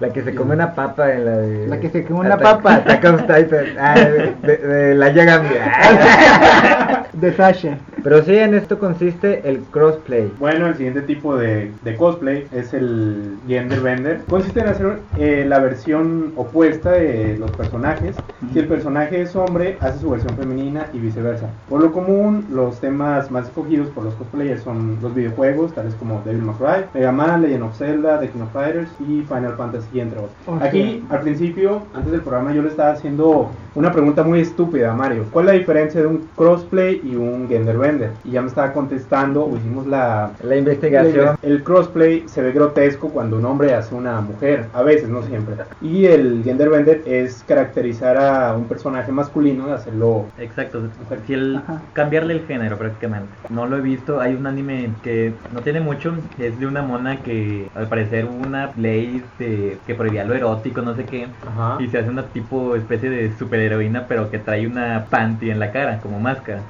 la 0.01 0.09
que 0.11 0.23
se 0.23 0.35
come 0.35 0.55
una 0.55 0.75
papa 0.75 1.13
en 1.13 1.25
la 1.25 1.37
de 1.39 1.67
La 1.69 1.79
que 1.81 1.89
se 1.91 2.05
come 2.05 2.21
una 2.21 2.37
papa. 2.37 2.75
Attack 2.75 3.05
on 3.05 3.19
Titan. 3.19 3.65
Ah, 3.79 3.95
de, 3.95 4.35
de- 4.43 4.57
de 4.59 4.95
la 4.95 5.11
Yagami. 5.11 5.49
De 7.21 7.33
Sasha. 7.33 7.79
Pero 8.03 8.23
sí, 8.23 8.37
en 8.37 8.55
esto 8.55 8.79
consiste 8.79 9.49
el 9.49 9.61
crossplay. 9.71 10.31
Bueno, 10.39 10.67
el 10.67 10.75
siguiente 10.75 11.01
tipo 11.03 11.37
de, 11.37 11.73
de 11.83 11.97
cosplay 11.97 12.47
es 12.53 12.75
el 12.75 13.37
gender 13.49 13.81
bender. 13.81 14.21
Consiste 14.29 14.61
en 14.61 14.67
hacer 14.69 14.99
eh, 15.19 15.45
la 15.49 15.59
versión 15.59 16.33
opuesta 16.37 16.93
de 16.93 17.39
los 17.39 17.51
personajes. 17.53 18.15
Si 18.53 18.59
el 18.59 18.67
personaje 18.67 19.23
es 19.23 19.35
hombre, 19.35 19.79
hace 19.81 20.01
su 20.01 20.11
versión 20.11 20.37
femenina 20.37 20.87
y 20.93 20.99
viceversa. 20.99 21.49
Por 21.69 21.81
lo 21.81 21.93
común, 21.93 22.45
los 22.51 22.79
temas 22.81 23.31
más 23.31 23.47
escogidos 23.47 23.89
por 23.89 24.05
los 24.05 24.15
cosplayers 24.15 24.63
son 24.63 24.99
los 25.01 25.15
videojuegos, 25.15 25.73
tales 25.73 25.95
como 25.95 26.21
Devil 26.27 26.43
May 26.43 26.55
Cry, 26.57 26.85
Mega 26.93 27.13
Man, 27.13 27.43
Legend 27.43 27.63
of 27.63 27.77
Zelda, 27.79 28.21
The 28.21 28.29
King 28.29 28.43
of 28.43 28.53
Fighters 28.53 28.91
y 29.01 29.23
Final 29.23 29.55
Fantasy, 29.57 30.01
entre 30.01 30.19
otros. 30.19 30.35
Hostia. 30.47 30.69
Aquí, 30.69 31.05
al 31.09 31.21
principio, 31.21 31.83
antes 31.95 32.13
del 32.13 32.21
programa, 32.21 32.53
yo 32.53 32.61
le 32.63 32.69
estaba 32.69 32.91
haciendo 32.91 33.51
una 33.75 33.93
pregunta 33.93 34.23
muy 34.23 34.41
estúpida, 34.41 34.93
Mario. 34.93 35.25
¿Cuál 35.31 35.47
es 35.47 35.53
la 35.55 35.59
diferencia 35.59 36.01
de 36.01 36.07
un 36.07 36.29
crossplay 36.37 37.01
y 37.05 37.17
un 37.17 37.49
genderbender? 37.49 38.11
Y 38.25 38.33
ya 38.33 38.43
me 38.43 38.49
estaba 38.49 38.73
contestando, 38.73 39.45
o 39.45 39.57
hicimos 39.57 39.87
la... 39.87 40.33
La 40.43 40.57
investigación. 40.57 41.37
El 41.43 41.63
crossplay 41.63 42.25
se 42.27 42.43
ve 42.43 42.53
grotesco 42.53 43.11
cuando 43.11 43.37
un 43.37 43.45
hombre 43.45 43.75
hace 43.75 43.95
una 43.95 44.21
mujer, 44.21 44.67
a 44.73 44.83
veces, 44.83 45.09
no 45.09 45.23
siempre. 45.23 45.55
Y 45.81 46.07
el 46.07 46.43
genderbender 46.45 47.03
es 47.07 47.45
caracterizar 47.47 48.17
a 48.17 48.55
un 48.57 48.65
personaje 48.65 49.13
masculino, 49.13 49.73
hacerlo... 49.73 50.27
Exacto, 50.39 50.83
si 51.27 51.35
el, 51.35 51.61
cambiarle 51.93 52.35
el 52.35 52.47
género 52.47 52.77
prácticamente. 52.77 53.29
No 53.49 53.67
lo 53.67 53.77
he 53.77 53.81
visto, 53.81 54.21
hay 54.21 54.35
un 54.35 54.47
anime 54.47 54.91
que 55.03 55.33
no 55.53 55.61
tiene 55.61 55.81
mucho, 55.81 56.15
es 56.39 56.59
de 56.59 56.67
una 56.67 56.83
mona 56.83 57.23
que 57.23 57.69
al 57.75 57.89
parecer 57.89 58.25
hubo 58.25 58.47
una 58.47 58.71
ley 58.77 59.23
de, 59.39 59.79
que 59.87 59.95
prohibía 59.95 60.25
lo 60.25 60.35
erótico, 60.35 60.83
no 60.83 60.95
sé 60.95 61.05
qué, 61.05 61.29
Ajá. 61.47 61.83
y 61.83 61.89
se 61.89 61.99
hace 61.99 62.11
una 62.11 62.25
tipo 62.25 62.77
especie 62.77 63.11
de 63.11 63.33
superheroína 63.39 64.07
pero 64.09 64.31
que 64.31 64.39
trae 64.39 64.67
una 64.67 65.07
panty 65.11 65.51
en 65.51 65.59
la 65.59 65.73
cara 65.73 66.01
como 66.01 66.21
máscara. 66.21 66.61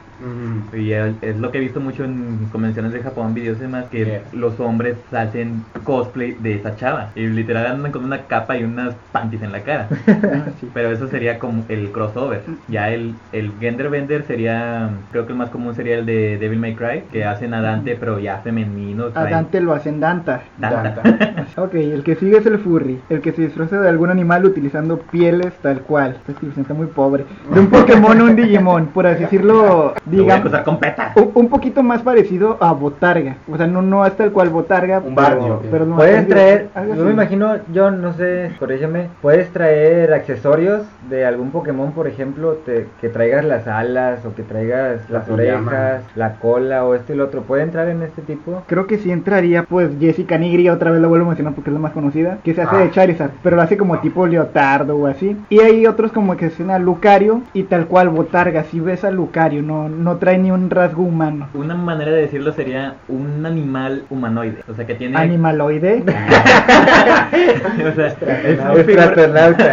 Y 0.72 0.92
es 0.92 1.36
lo 1.38 1.50
que 1.50 1.58
he 1.58 1.60
visto 1.60 1.80
mucho 1.80 2.04
en 2.04 2.46
convenciones 2.50 2.92
de 2.92 3.02
Japón, 3.02 3.34
videos 3.34 3.58
y 3.58 3.62
demás, 3.62 3.86
que 3.90 4.04
Yeah. 4.04 4.22
los 4.32 4.60
hombres 4.60 4.96
hacen 5.12 5.64
cosplay 5.84 6.32
de 6.40 6.56
esa 6.56 6.76
chava. 6.76 7.10
Y 7.14 7.26
literal 7.26 7.66
andan 7.66 7.90
con 7.90 8.04
una 8.04 8.22
capa 8.26 8.56
y 8.58 8.64
unas 8.64 8.94
panties 9.12 9.42
en 9.42 9.52
la 9.52 9.62
cara. 9.62 9.88
Ah, 10.24 10.46
sí. 10.60 10.68
Pero 10.72 10.90
eso 10.90 11.06
sería 11.08 11.38
como 11.38 11.64
el 11.68 11.90
crossover. 11.92 12.42
Ya 12.68 12.90
el, 12.90 13.14
el 13.32 13.52
gender 13.60 13.88
bender 13.90 14.24
sería, 14.24 14.90
creo 15.10 15.26
que 15.26 15.32
el 15.32 15.38
más 15.38 15.50
común 15.50 15.74
sería 15.74 15.98
el 15.98 16.06
de 16.06 16.38
Devil 16.38 16.58
May 16.58 16.74
Cry, 16.74 17.02
que 17.12 17.24
hacen 17.24 17.52
a 17.54 17.60
Dante 17.60 17.96
pero 17.98 18.18
ya 18.18 18.38
femenino. 18.38 19.06
A 19.14 19.24
Dante 19.24 19.60
lo 19.60 19.72
hacen 19.74 20.00
Danta. 20.00 20.42
Danta. 20.58 21.02
Danta. 21.02 21.46
Ok, 21.56 21.74
el 21.74 22.02
que 22.02 22.16
sigue 22.16 22.38
es 22.38 22.46
el 22.46 22.58
furry, 22.58 22.98
el 23.08 23.20
que 23.20 23.32
se 23.32 23.42
disfraza 23.42 23.80
de 23.80 23.88
algún 23.88 24.10
animal 24.10 24.44
utilizando 24.44 24.98
pieles 24.98 25.52
tal 25.62 25.80
cual. 25.82 26.16
Esta 26.26 26.60
está 26.60 26.74
muy 26.74 26.86
pobre. 26.86 27.24
De 27.52 27.60
un 27.60 27.66
Pokémon 27.70 28.20
o 28.20 28.24
un 28.24 28.36
Digimon, 28.36 28.86
por 28.88 29.06
así 29.06 29.22
decirlo, 29.22 29.94
Voy 30.06 30.16
a 30.18 30.22
digamos, 30.22 30.40
acusar 30.46 30.64
con 30.64 30.78
peta. 30.78 31.12
un, 31.16 31.30
un 31.34 31.48
poquito 31.48 31.82
más 31.82 32.02
parecido 32.02 32.56
a 32.60 32.72
Botarga. 32.72 33.36
O 33.50 33.56
sea, 33.56 33.66
no, 33.66 33.82
no 33.82 34.04
es 34.06 34.14
tal 34.16 34.32
cual 34.32 34.50
Botarga, 34.50 34.98
Un 34.98 35.14
pero, 35.14 35.28
Barney, 35.28 35.50
ok. 35.50 35.62
pero 35.70 35.86
no 35.86 35.96
Puedes 35.96 36.28
traer, 36.28 36.68
yo 36.96 37.04
me 37.04 37.10
imagino, 37.12 37.56
yo 37.72 37.90
no 37.90 38.12
sé, 38.12 38.52
corrígeme, 38.58 39.08
puedes 39.22 39.50
traer 39.52 40.12
accesorios 40.12 40.82
de 41.08 41.24
algún 41.26 41.50
Pokémon, 41.50 41.92
por 41.92 42.06
ejemplo, 42.06 42.54
te- 42.66 42.86
que 43.00 43.08
traigas 43.08 43.44
las 43.44 43.66
alas 43.66 44.24
o 44.24 44.34
que 44.34 44.42
traigas 44.42 45.08
las 45.10 45.28
orejas, 45.28 46.02
la 46.16 46.34
cola 46.34 46.84
o 46.84 46.94
esto 46.94 47.12
y 47.12 47.16
lo 47.16 47.24
otro. 47.24 47.42
¿Puede 47.42 47.62
entrar 47.62 47.88
en 47.88 48.02
este 48.02 48.22
tipo? 48.22 48.62
Creo 48.66 48.86
que 48.86 48.98
sí 48.98 49.10
entraría, 49.10 49.62
pues, 49.64 49.90
Jessica 50.00 50.38
Nigri, 50.38 50.68
otra 50.68 50.90
vez 50.90 51.00
la 51.00 51.08
vuelvo 51.08 51.26
a 51.26 51.28
mencionar 51.28 51.54
porque 51.54 51.70
es 51.70 51.74
la 51.74 51.80
más 51.80 51.92
conocida, 51.92 52.38
que 52.44 52.54
se 52.54 52.62
hace 52.62 52.76
Ah. 52.76 52.78
de 52.80 52.90
Charizard, 52.90 53.30
pero 53.42 53.56
lo 53.56 53.62
hace 53.62 53.76
como 53.76 53.98
tipo 54.00 54.26
leotardo 54.26 54.96
o 54.96 55.06
así. 55.06 55.36
Y 55.50 55.60
hay 55.60 55.86
otros 55.86 56.12
como 56.12 56.36
que 56.36 56.46
hacen 56.46 56.70
a 56.70 56.78
Lucario 56.78 57.42
y 57.52 57.64
tal 57.64 57.86
cual 57.86 58.08
Botarga, 58.08 58.64
si 58.64 58.80
ves 58.80 59.04
a 59.04 59.10
Lucario, 59.10 59.62
no, 59.62 59.88
no 59.94 60.16
trae 60.18 60.38
ni 60.38 60.50
un 60.50 60.70
rasgo 60.70 61.02
humano. 61.02 61.48
Una 61.54 61.74
manera 61.74 62.10
de 62.10 62.22
decirlo 62.22 62.52
sería 62.52 62.94
un 63.08 63.44
animal 63.46 64.04
humanoide. 64.10 64.62
O 64.68 64.74
sea, 64.74 64.86
que 64.86 64.94
tiene... 64.94 65.16
Animaloide. 65.16 66.02
o 66.04 67.94
sea, 67.94 68.06
es 68.08 68.58
una 68.60 68.74
figura... 68.74 69.04
Extraterrestre. 69.04 69.72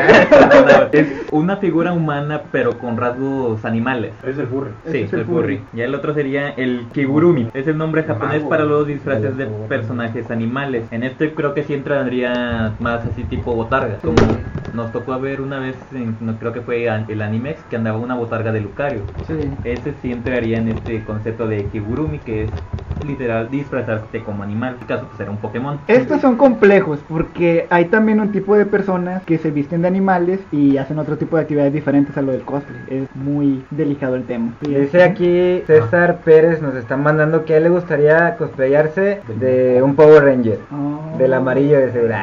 es 0.92 1.08
una 1.32 1.58
figura 1.58 1.94
humana 1.94 2.42
pero 2.52 2.78
con 2.78 2.98
rasgos 2.98 3.64
animales. 3.66 4.14
Es 4.26 4.38
el 4.38 4.48
furry. 4.48 4.72
Sí, 4.92 4.98
es 5.04 5.14
el 5.14 5.20
el 5.22 5.26
furry. 5.26 5.58
furry. 5.58 5.62
Y 5.74 5.82
el 5.82 5.96
otro 5.96 6.14
sería 6.14 6.50
el 6.50 6.86
kigurumi. 6.94 7.50
Es 7.54 7.68
el 7.68 7.78
nombre 7.78 8.04
japonés 8.04 8.40
Mago. 8.40 8.50
para 8.50 8.64
los 8.66 8.88
disfraces 8.88 9.38
de 9.38 9.46
personajes 9.68 10.30
animales. 10.32 10.84
En 10.92 11.04
este 11.04 11.34
creo 11.34 11.54
que 11.54 11.64
sí 11.64 11.74
entraría 11.74 12.74
más 12.80 13.06
así 13.06 13.24
tipo 13.24 13.54
botarga. 13.56 13.98
Como 14.02 14.16
nos 14.74 14.92
tocó 14.92 15.20
ver 15.20 15.42
una 15.42 15.60
vez, 15.60 15.76
en- 15.94 16.16
no 16.22 16.36
creo 16.38 16.54
que 16.54 16.62
fue 16.62 16.86
el 16.86 17.22
Animex, 17.22 17.62
que 17.70 17.76
andaba 17.76 17.98
una 17.98 18.16
botarga 18.16 18.52
de 18.52 18.62
Lucario. 18.62 19.02
Sí. 19.28 19.34
Ese 19.64 19.94
sí 20.02 20.11
entraría 20.12 20.58
en 20.58 20.70
este 20.70 21.04
concepto 21.04 21.48
de 21.48 21.66
kigurumi, 21.66 22.20
que 22.20 22.44
es 22.44 22.52
literal 23.06 23.50
disfrazarte 23.50 24.22
como 24.24 24.44
animal. 24.44 24.78
En 24.82 24.88
caso, 24.88 25.06
pues 25.08 25.20
era 25.20 25.32
un 25.32 25.38
Pokémon. 25.38 25.80
Estos 25.88 26.22
son 26.22 26.36
complejos 26.38 27.00
porque 27.08 27.66
hay 27.70 27.86
también 27.86 28.20
un 28.20 28.32
tipo 28.32 28.56
de 28.56 28.66
personas 28.66 29.24
que 29.24 29.38
se 29.38 29.52
visten 29.52 29.82
de 29.82 29.88
animales 29.88 30.40
y 30.52 30.78
hacen 30.78 31.00
otro 31.00 31.18
tipo 31.18 31.36
de 31.36 31.44
actividades 31.44 31.74
diferentes 31.74 32.16
a 32.18 32.22
lo 32.22 32.32
del 32.32 32.42
cosplay. 32.42 32.82
Es 32.90 33.16
muy 33.16 33.64
delicado 33.72 34.16
el 34.16 34.24
tema. 34.24 34.54
Dice 34.62 35.04
aquí 35.04 35.64
César 35.66 36.20
Pérez 36.24 36.62
nos 36.62 36.76
está 36.76 36.98
mandando 36.98 37.46
que 37.46 37.54
a 37.54 37.58
él 37.58 37.64
le 37.64 37.70
gustaría 37.70 38.36
cosplayarse 38.38 39.22
de 39.40 39.82
un 39.82 39.96
Power 39.96 40.24
Ranger. 40.24 40.60
Oh. 40.72 41.18
Del 41.18 41.34
amarillo 41.34 41.80
de 41.80 41.92
seguridad. 41.92 42.22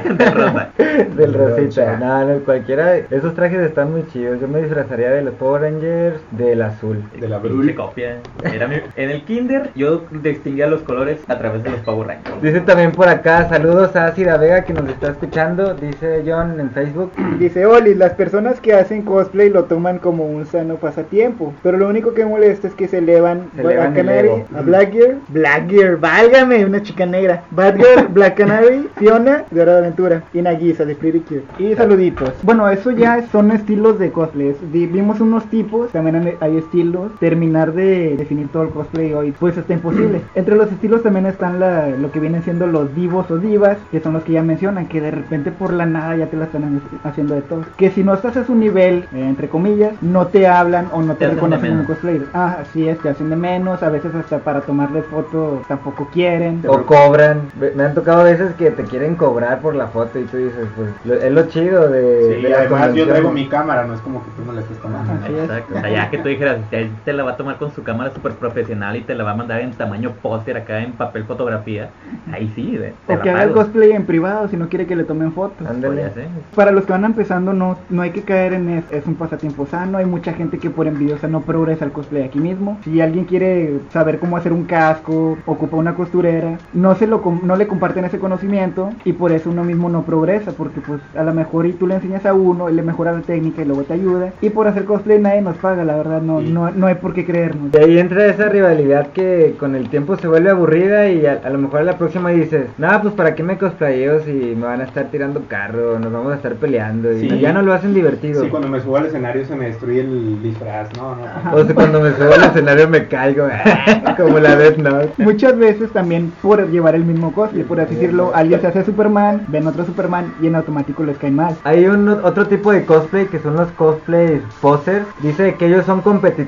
De 0.18 0.30
rosa. 0.30 0.68
Del 1.16 1.34
rosita. 1.34 1.96
No, 1.98 2.24
no, 2.24 2.40
cualquiera. 2.40 2.96
Esos 2.96 3.34
trajes 3.34 3.60
están 3.60 3.92
muy 3.92 4.06
chidos. 4.08 4.40
Yo 4.40 4.48
me 4.48 4.60
disfrazaría 4.62 5.10
de 5.10 5.22
los 5.22 5.34
Power 5.34 5.62
Rangers 5.62 6.20
del 6.30 6.62
azul. 6.62 6.99
De 7.18 7.28
la 7.28 7.40
Pinche 7.40 7.56
Brul. 7.56 7.74
copia. 7.74 8.16
Era 8.44 8.66
mi- 8.68 8.76
En 8.96 9.10
el 9.10 9.22
kinder 9.24 9.70
yo 9.74 10.02
distinguía 10.22 10.66
los 10.66 10.82
colores 10.82 11.20
a 11.28 11.38
través 11.38 11.62
de 11.62 11.70
los 11.70 11.80
Power 11.80 12.08
Rangers. 12.08 12.42
Dice 12.42 12.60
también 12.60 12.92
por 12.92 13.08
acá, 13.08 13.48
saludos 13.48 13.94
a 13.96 14.12
Cida 14.12 14.36
Vega 14.36 14.64
que 14.64 14.72
nos 14.74 14.88
está 14.88 15.08
escuchando. 15.10 15.74
Dice 15.74 16.22
John 16.26 16.58
en 16.60 16.70
Facebook. 16.70 17.12
Dice 17.38 17.66
Oli, 17.66 17.94
las 17.94 18.12
personas 18.14 18.60
que 18.60 18.74
hacen 18.74 19.02
cosplay 19.02 19.50
lo 19.50 19.64
toman 19.64 19.98
como 19.98 20.24
un 20.26 20.46
sano 20.46 20.76
pasatiempo, 20.76 21.52
pero 21.62 21.78
lo 21.78 21.88
único 21.88 22.14
que 22.14 22.24
molesta 22.24 22.68
es 22.68 22.74
que 22.74 22.88
se 22.88 22.98
elevan, 22.98 23.50
Se 23.56 23.62
elevan 23.62 23.92
Black 23.92 23.98
el 23.98 24.06
Canary 24.06 24.28
ego. 24.28 24.44
a 24.56 24.60
Blackgear, 24.62 25.14
Blackgear, 25.28 25.96
válgame, 25.98 26.64
una 26.64 26.82
chica 26.82 27.06
negra, 27.06 27.42
Badger, 27.50 28.08
Black 28.10 28.36
Canary, 28.36 28.88
Fiona 28.96 29.44
de 29.50 29.62
Hora 29.62 29.72
de 29.72 29.78
Aventura 29.78 30.22
y 30.32 30.42
Nagisa 30.42 30.84
de 30.84 30.94
Pretty 30.94 31.20
Cute. 31.20 31.44
Y 31.58 31.74
saluditos. 31.74 32.32
Bueno, 32.42 32.68
eso 32.68 32.90
ya 32.90 33.26
son 33.28 33.50
estilos 33.52 33.98
de 33.98 34.10
cosplay. 34.10 34.54
Vi- 34.72 34.86
Vimos 34.86 35.20
unos 35.20 35.44
tipos, 35.50 35.90
también 35.92 36.16
hay- 36.16 36.34
hay 36.40 36.56
estilos. 36.58 36.89
Terminar 37.18 37.72
de 37.72 38.16
definir 38.16 38.48
todo 38.48 38.64
el 38.64 38.70
cosplay 38.70 39.12
hoy, 39.14 39.32
pues 39.38 39.56
está 39.56 39.72
imposible. 39.74 40.20
Entre 40.34 40.56
los 40.56 40.70
estilos 40.72 41.02
también 41.02 41.26
están 41.26 41.60
la- 41.60 41.88
lo 41.88 42.10
que 42.10 42.20
vienen 42.20 42.42
siendo 42.42 42.66
los 42.66 42.94
divos 42.94 43.30
o 43.30 43.38
divas, 43.38 43.78
que 43.90 44.00
son 44.00 44.12
los 44.14 44.22
que 44.24 44.32
ya 44.32 44.42
mencionan, 44.42 44.86
que 44.86 45.00
de 45.00 45.10
repente 45.10 45.50
por 45.52 45.72
la 45.72 45.86
nada 45.86 46.16
ya 46.16 46.26
te 46.26 46.36
la 46.36 46.44
están 46.46 46.80
haciendo 47.04 47.34
de 47.34 47.42
todo. 47.42 47.60
Que 47.76 47.90
si 47.90 48.02
no 48.02 48.14
estás 48.14 48.36
a 48.36 48.44
su 48.44 48.54
nivel, 48.54 49.04
eh, 49.14 49.26
entre 49.28 49.48
comillas, 49.48 49.92
no 50.02 50.26
te 50.26 50.46
hablan 50.46 50.88
o 50.92 51.02
no 51.02 51.14
te, 51.14 51.26
Te 51.26 51.34
reconocen 51.34 51.70
como 51.72 51.84
cosplayer. 51.86 52.22
Ah, 52.34 52.58
así 52.62 52.88
es, 52.88 52.98
te 52.98 53.08
hacen 53.10 53.30
de 53.30 53.36
menos, 53.36 53.82
a 53.82 53.90
veces 53.90 54.14
hasta 54.14 54.38
para 54.38 54.60
tomarles 54.62 55.04
foto 55.06 55.60
tampoco 55.68 56.08
quieren. 56.12 56.62
O 56.66 56.82
cobran. 56.84 57.42
Me 57.76 57.82
han 57.84 57.94
tocado 57.94 58.24
veces 58.24 58.52
que 58.54 58.70
te 58.70 58.82
quieren 58.84 59.14
cobrar 59.16 59.60
por 59.60 59.74
la 59.74 59.86
foto 59.88 60.18
y 60.18 60.24
tú 60.24 60.36
dices, 60.38 60.66
pues 60.76 60.88
lo- 61.04 61.14
es 61.14 61.32
lo 61.32 61.42
chido 61.48 61.88
de, 61.88 62.36
Sí, 62.36 62.42
de 62.42 62.54
además 62.54 62.94
yo 62.94 63.06
traigo 63.06 63.30
mi 63.32 63.48
cámara, 63.48 63.84
no 63.86 63.94
es 63.94 64.00
como 64.00 64.22
que 64.24 64.30
tú 64.36 64.42
me 64.46 64.54
la 64.54 64.60
estés 64.60 64.78
tomando. 64.78 65.12
Exacto. 65.26 65.74
O 65.76 65.80
sea, 65.80 65.90
ya 65.90 66.10
que 66.10 66.18
tú 66.18 66.28
dijeras, 66.28 66.58
él 66.80 66.90
te 67.04 67.12
la 67.12 67.22
va 67.24 67.32
a 67.32 67.36
tomar 67.36 67.56
con 67.56 67.70
su 67.72 67.82
cámara 67.82 68.10
súper 68.12 68.32
profesional 68.32 68.96
y 68.96 69.02
te 69.02 69.14
la 69.14 69.24
va 69.24 69.32
a 69.32 69.36
mandar 69.36 69.60
en 69.60 69.70
tamaño 69.72 70.12
póster 70.22 70.56
acá 70.56 70.80
en 70.80 70.92
papel 70.92 71.24
fotografía, 71.24 71.90
ahí 72.32 72.50
sí, 72.54 72.78
te 73.06 73.12
O 73.12 73.16
la 73.16 73.22
que 73.22 73.30
haga 73.30 73.42
el 73.44 73.52
cosplay 73.52 73.92
en 73.92 74.04
privado 74.04 74.48
si 74.48 74.56
no 74.56 74.68
quiere 74.68 74.86
que 74.86 74.96
le 74.96 75.04
tomen 75.04 75.32
fotos. 75.32 75.66
Ándale. 75.66 76.10
Para 76.54 76.72
los 76.72 76.84
que 76.84 76.92
van 76.92 77.04
empezando, 77.04 77.52
no, 77.52 77.76
no 77.88 78.02
hay 78.02 78.10
que 78.10 78.22
caer 78.22 78.54
en 78.54 78.68
es, 78.70 78.84
es 78.90 79.06
un 79.06 79.14
pasatiempo 79.14 79.66
sano. 79.66 79.98
Hay 79.98 80.06
mucha 80.06 80.32
gente 80.32 80.58
que 80.58 80.70
por 80.70 80.86
envidiosa 80.86 81.28
no 81.28 81.42
progresa 81.42 81.84
el 81.84 81.92
cosplay 81.92 82.22
aquí 82.24 82.38
mismo. 82.38 82.78
Si 82.84 83.00
alguien 83.00 83.24
quiere 83.24 83.80
saber 83.92 84.18
cómo 84.18 84.36
hacer 84.36 84.52
un 84.52 84.64
casco, 84.64 85.38
ocupa 85.46 85.76
una 85.76 85.94
costurera, 85.94 86.58
no 86.72 86.94
se 86.94 87.06
lo 87.06 87.22
com- 87.22 87.40
no 87.44 87.56
le 87.56 87.66
comparten 87.66 88.04
ese 88.04 88.18
conocimiento 88.18 88.90
y 89.04 89.12
por 89.12 89.32
eso 89.32 89.50
uno 89.50 89.64
mismo 89.64 89.88
no 89.88 90.02
progresa, 90.02 90.52
porque 90.52 90.80
pues 90.80 91.00
a 91.16 91.22
lo 91.22 91.34
mejor 91.34 91.66
y 91.66 91.72
tú 91.72 91.86
le 91.86 91.96
enseñas 91.96 92.26
a 92.26 92.34
uno, 92.34 92.68
él 92.68 92.76
le 92.76 92.82
mejora 92.82 93.12
la 93.12 93.20
técnica 93.20 93.62
y 93.62 93.64
luego 93.64 93.82
te 93.82 93.94
ayuda. 93.94 94.32
Y 94.40 94.50
por 94.50 94.66
hacer 94.68 94.84
cosplay 94.84 95.20
nadie 95.20 95.42
nos 95.42 95.56
paga, 95.56 95.84
la 95.84 95.96
verdad, 95.96 96.22
no, 96.22 96.40
no, 96.40 96.69
no 96.74 96.86
hay 96.86 96.94
por 96.96 97.14
qué 97.14 97.24
creernos. 97.24 97.70
Y 97.74 97.78
ahí 97.78 97.98
entra 97.98 98.26
esa 98.26 98.48
rivalidad 98.48 99.08
que 99.08 99.54
con 99.58 99.74
el 99.74 99.88
tiempo 99.90 100.16
se 100.16 100.28
vuelve 100.28 100.50
aburrida 100.50 101.08
y 101.08 101.26
a, 101.26 101.40
a 101.44 101.50
lo 101.50 101.58
mejor 101.58 101.80
a 101.80 101.84
la 101.84 101.98
próxima 101.98 102.30
dices, 102.30 102.66
nada, 102.78 103.02
pues 103.02 103.14
para 103.14 103.34
qué 103.34 103.42
me 103.42 103.58
cosplayeo 103.58 104.20
si 104.24 104.32
me 104.32 104.66
van 104.66 104.80
a 104.80 104.84
estar 104.84 105.06
tirando 105.10 105.42
carro, 105.48 105.98
nos 105.98 106.12
vamos 106.12 106.32
a 106.32 106.36
estar 106.36 106.54
peleando 106.54 107.12
y 107.12 107.20
Sí. 107.28 107.38
ya 107.40 107.52
no 107.52 107.62
lo 107.62 107.72
hacen 107.72 107.94
divertido. 107.94 108.42
Sí, 108.42 108.48
cuando 108.48 108.68
me 108.68 108.80
subo 108.80 108.96
al 108.96 109.06
escenario 109.06 109.44
se 109.46 109.54
me 109.56 109.66
destruye 109.66 110.00
el 110.00 110.42
disfraz, 110.42 110.88
no, 110.96 111.16
no. 111.16 111.56
O 111.56 111.64
sea, 111.64 111.74
cuando 111.74 112.00
me 112.00 112.10
subo 112.12 112.32
al 112.34 112.44
escenario 112.44 112.88
me 112.88 113.06
caigo, 113.08 113.46
como 114.16 114.38
la 114.38 114.56
Death 114.56 114.78
Note. 114.78 115.10
Muchas 115.18 115.56
veces 115.58 115.90
también 115.90 116.32
por 116.42 116.68
llevar 116.70 116.94
el 116.94 117.04
mismo 117.04 117.32
cosplay, 117.32 117.64
por 117.64 117.80
así 117.80 117.94
decirlo, 117.94 118.32
alguien 118.34 118.60
se 118.60 118.66
hace 118.68 118.84
Superman, 118.84 119.42
ven 119.48 119.66
otro 119.66 119.84
Superman 119.84 120.32
y 120.40 120.46
en 120.46 120.54
automático 120.54 121.04
les 121.04 121.18
cae 121.18 121.30
mal. 121.30 121.56
Hay 121.64 121.86
un 121.86 122.08
otro 122.08 122.46
tipo 122.46 122.72
de 122.72 122.84
cosplay 122.84 123.26
que 123.26 123.38
son 123.38 123.56
los 123.56 123.68
cosplays 123.72 124.40
posers. 124.60 125.06
Dice 125.22 125.54
que 125.54 125.66
ellos 125.66 125.84
son 125.86 126.00
competitivos, 126.00 126.40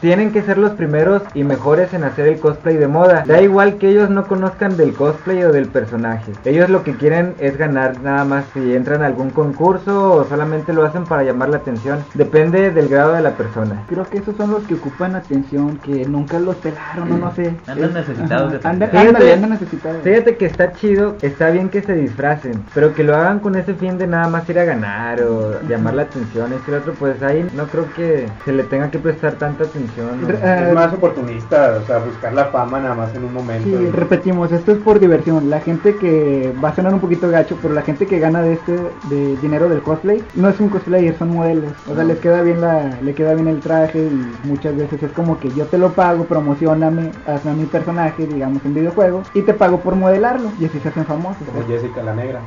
tienen 0.00 0.30
que 0.32 0.42
ser 0.42 0.58
los 0.58 0.72
primeros 0.72 1.22
y 1.34 1.44
mejores 1.44 1.92
en 1.94 2.04
hacer 2.04 2.26
el 2.28 2.38
cosplay 2.38 2.76
de 2.76 2.88
moda. 2.88 3.24
Da 3.26 3.40
igual 3.40 3.76
que 3.78 3.88
ellos 3.88 4.10
no 4.10 4.26
conozcan 4.26 4.76
del 4.76 4.92
cosplay 4.94 5.42
o 5.44 5.52
del 5.52 5.68
personaje. 5.68 6.32
Ellos 6.44 6.68
lo 6.68 6.82
que 6.82 6.94
quieren 6.96 7.34
es 7.38 7.56
ganar 7.56 8.00
nada 8.02 8.24
más 8.24 8.44
si 8.52 8.74
entran 8.74 9.02
a 9.02 9.06
algún 9.06 9.30
concurso 9.30 10.12
o 10.12 10.24
solamente 10.24 10.72
lo 10.72 10.84
hacen 10.84 11.04
para 11.04 11.22
llamar 11.22 11.48
la 11.48 11.58
atención. 11.58 12.04
Depende 12.14 12.70
del 12.70 12.88
grado 12.88 13.12
de 13.14 13.22
la 13.22 13.30
persona. 13.32 13.82
Creo 13.88 14.04
que 14.04 14.18
esos 14.18 14.36
son 14.36 14.50
los 14.50 14.62
que 14.64 14.74
ocupan 14.74 15.14
atención, 15.14 15.78
que 15.78 16.04
nunca 16.06 16.38
los 16.38 16.56
pelaron 16.56 17.12
o 17.12 17.18
no 17.18 17.34
sé. 17.34 17.54
Andan 17.66 17.88
Es- 17.90 17.94
necesitados 17.94 18.52
de 18.52 18.60
Andan, 18.68 18.90
Fíjate- 18.90 19.08
ándale, 19.08 19.32
andan 19.32 19.50
necesitados. 19.50 20.02
Fíjate 20.02 20.36
que 20.36 20.46
está 20.46 20.72
chido, 20.72 21.16
está 21.22 21.50
bien 21.50 21.68
que 21.68 21.82
se 21.82 21.94
disfracen, 21.94 22.62
pero 22.74 22.94
que 22.94 23.02
lo 23.04 23.14
hagan 23.16 23.38
con 23.40 23.54
ese 23.56 23.74
fin 23.74 23.98
de 23.98 24.06
nada 24.06 24.28
más 24.28 24.48
ir 24.48 24.58
a 24.58 24.64
ganar 24.64 25.22
o 25.22 25.60
llamar 25.68 25.94
la 25.94 26.02
atención, 26.02 26.52
este 26.52 26.70
y 26.70 26.74
el 26.74 26.80
otro, 26.80 26.94
pues 26.94 27.22
ahí 27.22 27.46
no 27.54 27.66
creo 27.66 27.86
que 27.94 28.26
se 28.44 28.52
le 28.52 28.62
tenga 28.64 28.90
que 28.90 28.98
prestar 28.98 29.34
tanta 29.56 29.64
atención. 29.64 30.08
eh, 30.30 30.66
Es 30.68 30.74
más 30.74 30.92
oportunista, 30.92 31.78
o 31.82 31.86
sea, 31.86 31.98
buscar 31.98 32.32
la 32.32 32.46
fama 32.46 32.80
nada 32.80 32.94
más 32.94 33.14
en 33.14 33.24
un 33.24 33.32
momento. 33.34 33.64
Sí, 33.68 33.74
y- 33.74 33.90
repetimos, 33.90 34.52
esto 34.52 34.72
es 34.72 34.78
por 34.78 34.98
diversión. 35.00 35.50
La 35.50 35.60
gente 35.60 35.96
que 35.96 36.52
va 36.62 36.70
a 36.70 36.74
sonar 36.74 36.94
un 36.94 37.00
poquito 37.00 37.28
gacho, 37.30 37.56
pero 37.62 37.74
la 37.74 37.82
gente 37.82 38.06
que 38.06 38.18
gana 38.18 38.42
de 38.42 38.54
este 38.54 38.72
de 39.10 39.36
dinero 39.40 39.68
del 39.68 39.82
cosplay 39.82 40.22
no 40.34 40.48
es 40.48 40.58
un 40.60 40.68
cosplayer, 40.68 41.16
son 41.18 41.30
modelos. 41.30 41.72
O 41.90 41.94
sea, 41.94 42.04
les 42.04 42.18
queda 42.18 42.42
bien 42.42 42.60
la 42.60 42.90
le 43.02 43.14
queda 43.14 43.34
bien 43.34 43.48
el 43.48 43.60
traje 43.60 43.98
y 43.98 44.32
muchas 44.46 44.76
veces 44.76 45.02
es 45.02 45.12
como 45.12 45.38
que 45.38 45.50
yo 45.50 45.64
te 45.66 45.78
lo 45.78 45.90
pago, 45.92 46.24
promocioname, 46.24 47.10
hazme 47.26 47.50
a 47.50 47.54
mi 47.54 47.64
personaje, 47.66 48.26
digamos 48.26 48.64
en 48.64 48.74
videojuego 48.74 49.22
y 49.34 49.42
te 49.42 49.54
pago 49.54 49.80
por 49.80 49.94
modelarlo 49.96 50.50
y 50.60 50.66
así 50.66 50.78
se 50.80 50.88
hacen 50.88 51.04
famosos. 51.04 51.42
Como 51.46 51.66
Jessica 51.66 52.02
la 52.02 52.14
Negra. 52.14 52.40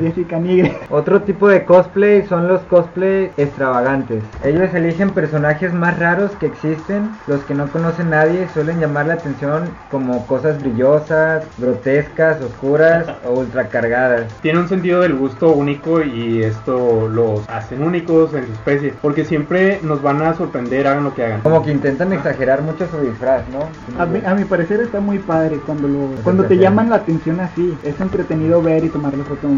Jessica 0.00 0.38
Nigre. 0.38 0.78
Otro 0.90 1.22
tipo 1.22 1.48
de 1.48 1.64
cosplay 1.64 2.26
son 2.26 2.48
los 2.48 2.60
cosplay 2.62 3.30
extravagantes. 3.36 4.22
Ellos 4.44 4.72
eligen 4.74 5.10
personajes 5.10 5.72
más 5.74 5.98
raros 5.98 6.30
que 6.40 6.46
existen, 6.46 7.10
los 7.26 7.44
que 7.44 7.54
no 7.54 7.68
conoce 7.68 8.02
nadie, 8.02 8.48
suelen 8.48 8.80
llamar 8.80 9.06
la 9.06 9.14
atención 9.14 9.68
como 9.90 10.26
cosas 10.26 10.60
brillosas, 10.60 11.44
grotescas, 11.58 12.40
oscuras 12.40 13.06
o 13.26 13.38
ultracargadas. 13.38 14.26
Tiene 14.40 14.60
un 14.60 14.68
sentido 14.68 15.02
del 15.02 15.14
gusto 15.14 15.50
único 15.52 16.02
y 16.02 16.42
esto 16.42 17.08
los 17.08 17.48
hacen 17.48 17.82
únicos 17.82 18.32
en 18.34 18.46
su 18.46 18.52
especie. 18.52 18.94
Porque 19.00 19.24
siempre 19.24 19.78
nos 19.82 20.02
van 20.02 20.22
a 20.22 20.34
sorprender, 20.34 20.86
hagan 20.86 21.04
lo 21.04 21.14
que 21.14 21.24
hagan. 21.24 21.42
Como 21.42 21.62
que 21.62 21.70
intentan 21.70 22.12
exagerar 22.12 22.62
mucho 22.62 22.88
su 22.88 22.98
disfraz, 22.98 23.42
¿no? 23.48 23.68
A 24.00 24.06
mi, 24.06 24.24
a 24.24 24.34
mi 24.34 24.44
parecer 24.44 24.80
está 24.80 25.00
muy 25.00 25.18
padre 25.18 25.60
cuando 25.66 25.86
lo 25.86 26.08
cuando 26.24 26.44
te 26.44 26.56
llaman 26.56 26.88
la 26.88 26.96
atención 26.96 27.38
así. 27.40 27.76
Es 27.82 28.00
entretenido 28.00 28.62
ver 28.62 28.84
y 28.84 28.88
tomarle 28.88 29.22
foto 29.24 29.48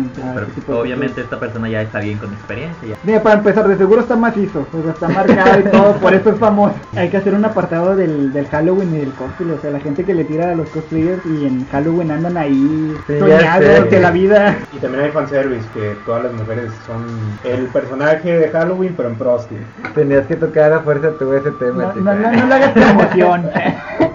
Pero 0.67 0.81
obviamente 0.81 1.21
esta 1.21 1.39
persona 1.39 1.69
ya 1.69 1.83
está 1.83 2.01
bien 2.01 2.19
con 2.19 2.33
experiencia. 2.33 2.89
Ya. 2.89 2.97
Mira, 3.05 3.23
para 3.23 3.37
empezar, 3.37 3.69
de 3.69 3.77
seguro 3.77 4.01
está 4.01 4.17
macizo, 4.17 4.67
o 4.73 4.83
sea, 4.83 4.93
está 4.93 5.09
marcado 5.09 5.61
y 5.61 5.65
todo, 5.65 5.93
por 5.95 6.13
eso 6.13 6.31
es 6.31 6.39
famoso. 6.39 6.72
Hay 6.97 7.09
que 7.09 7.17
hacer 7.17 7.35
un 7.35 7.45
apartado 7.45 7.97
del, 7.97 8.33
del 8.33 8.47
Halloween 8.47 8.95
y 8.95 8.99
del 8.99 9.13
cosplay, 9.13 9.51
o 9.51 9.61
sea, 9.61 9.71
la 9.71 9.81
gente 9.81 10.05
que 10.05 10.15
le 10.15 10.25
tira 10.25 10.51
a 10.51 10.55
los 10.55 10.69
cosplayers 10.71 11.25
y 11.27 11.47
en 11.47 11.67
Halloween 11.69 12.11
andan 12.11 12.37
ahí 12.37 12.95
Sí, 13.07 13.19
soñados 13.19 13.91
de 13.91 14.01
la 14.01 14.11
vida. 14.11 14.57
Y 14.73 14.79
también 14.79 15.05
hay 15.05 15.11
fanservice, 15.11 15.67
que 15.75 15.97
todas 16.05 16.25
las 16.25 16.33
mujeres 16.33 16.71
son 16.87 17.05
el 17.45 17.67
personaje 17.67 18.39
de 18.39 18.49
Halloween, 18.49 18.95
pero 18.97 19.09
en 19.09 19.17
prosti. 19.17 19.57
Tenías 19.95 20.27
que 20.27 20.37
tocar 20.37 20.73
a 20.73 20.81
fuerza 20.81 21.11
tu 21.19 21.33
ese 21.33 21.51
tema. 21.53 21.93
No, 21.97 22.03
no, 22.03 22.15
no, 22.15 22.33
no 22.33 22.47
le 22.47 22.55
hagas 22.55 22.73
promoción. 22.73 23.51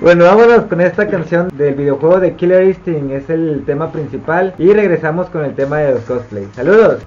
Bueno, 0.00 0.26
vámonos 0.26 0.64
con 0.64 0.82
esta 0.82 1.08
canción 1.08 1.48
del 1.54 1.74
videojuego 1.76 2.20
de 2.20 2.34
Killer 2.34 2.64
Instinct, 2.64 3.10
es 3.10 3.30
el 3.30 3.62
tema 3.64 3.90
principal. 3.90 4.52
Y 4.58 4.70
regresamos 4.74 5.30
con 5.30 5.46
el 5.46 5.54
tema 5.54 5.78
de 5.78 5.94
los 5.94 6.02
cosplays. 6.02 6.48
¡Saludos! 6.54 7.02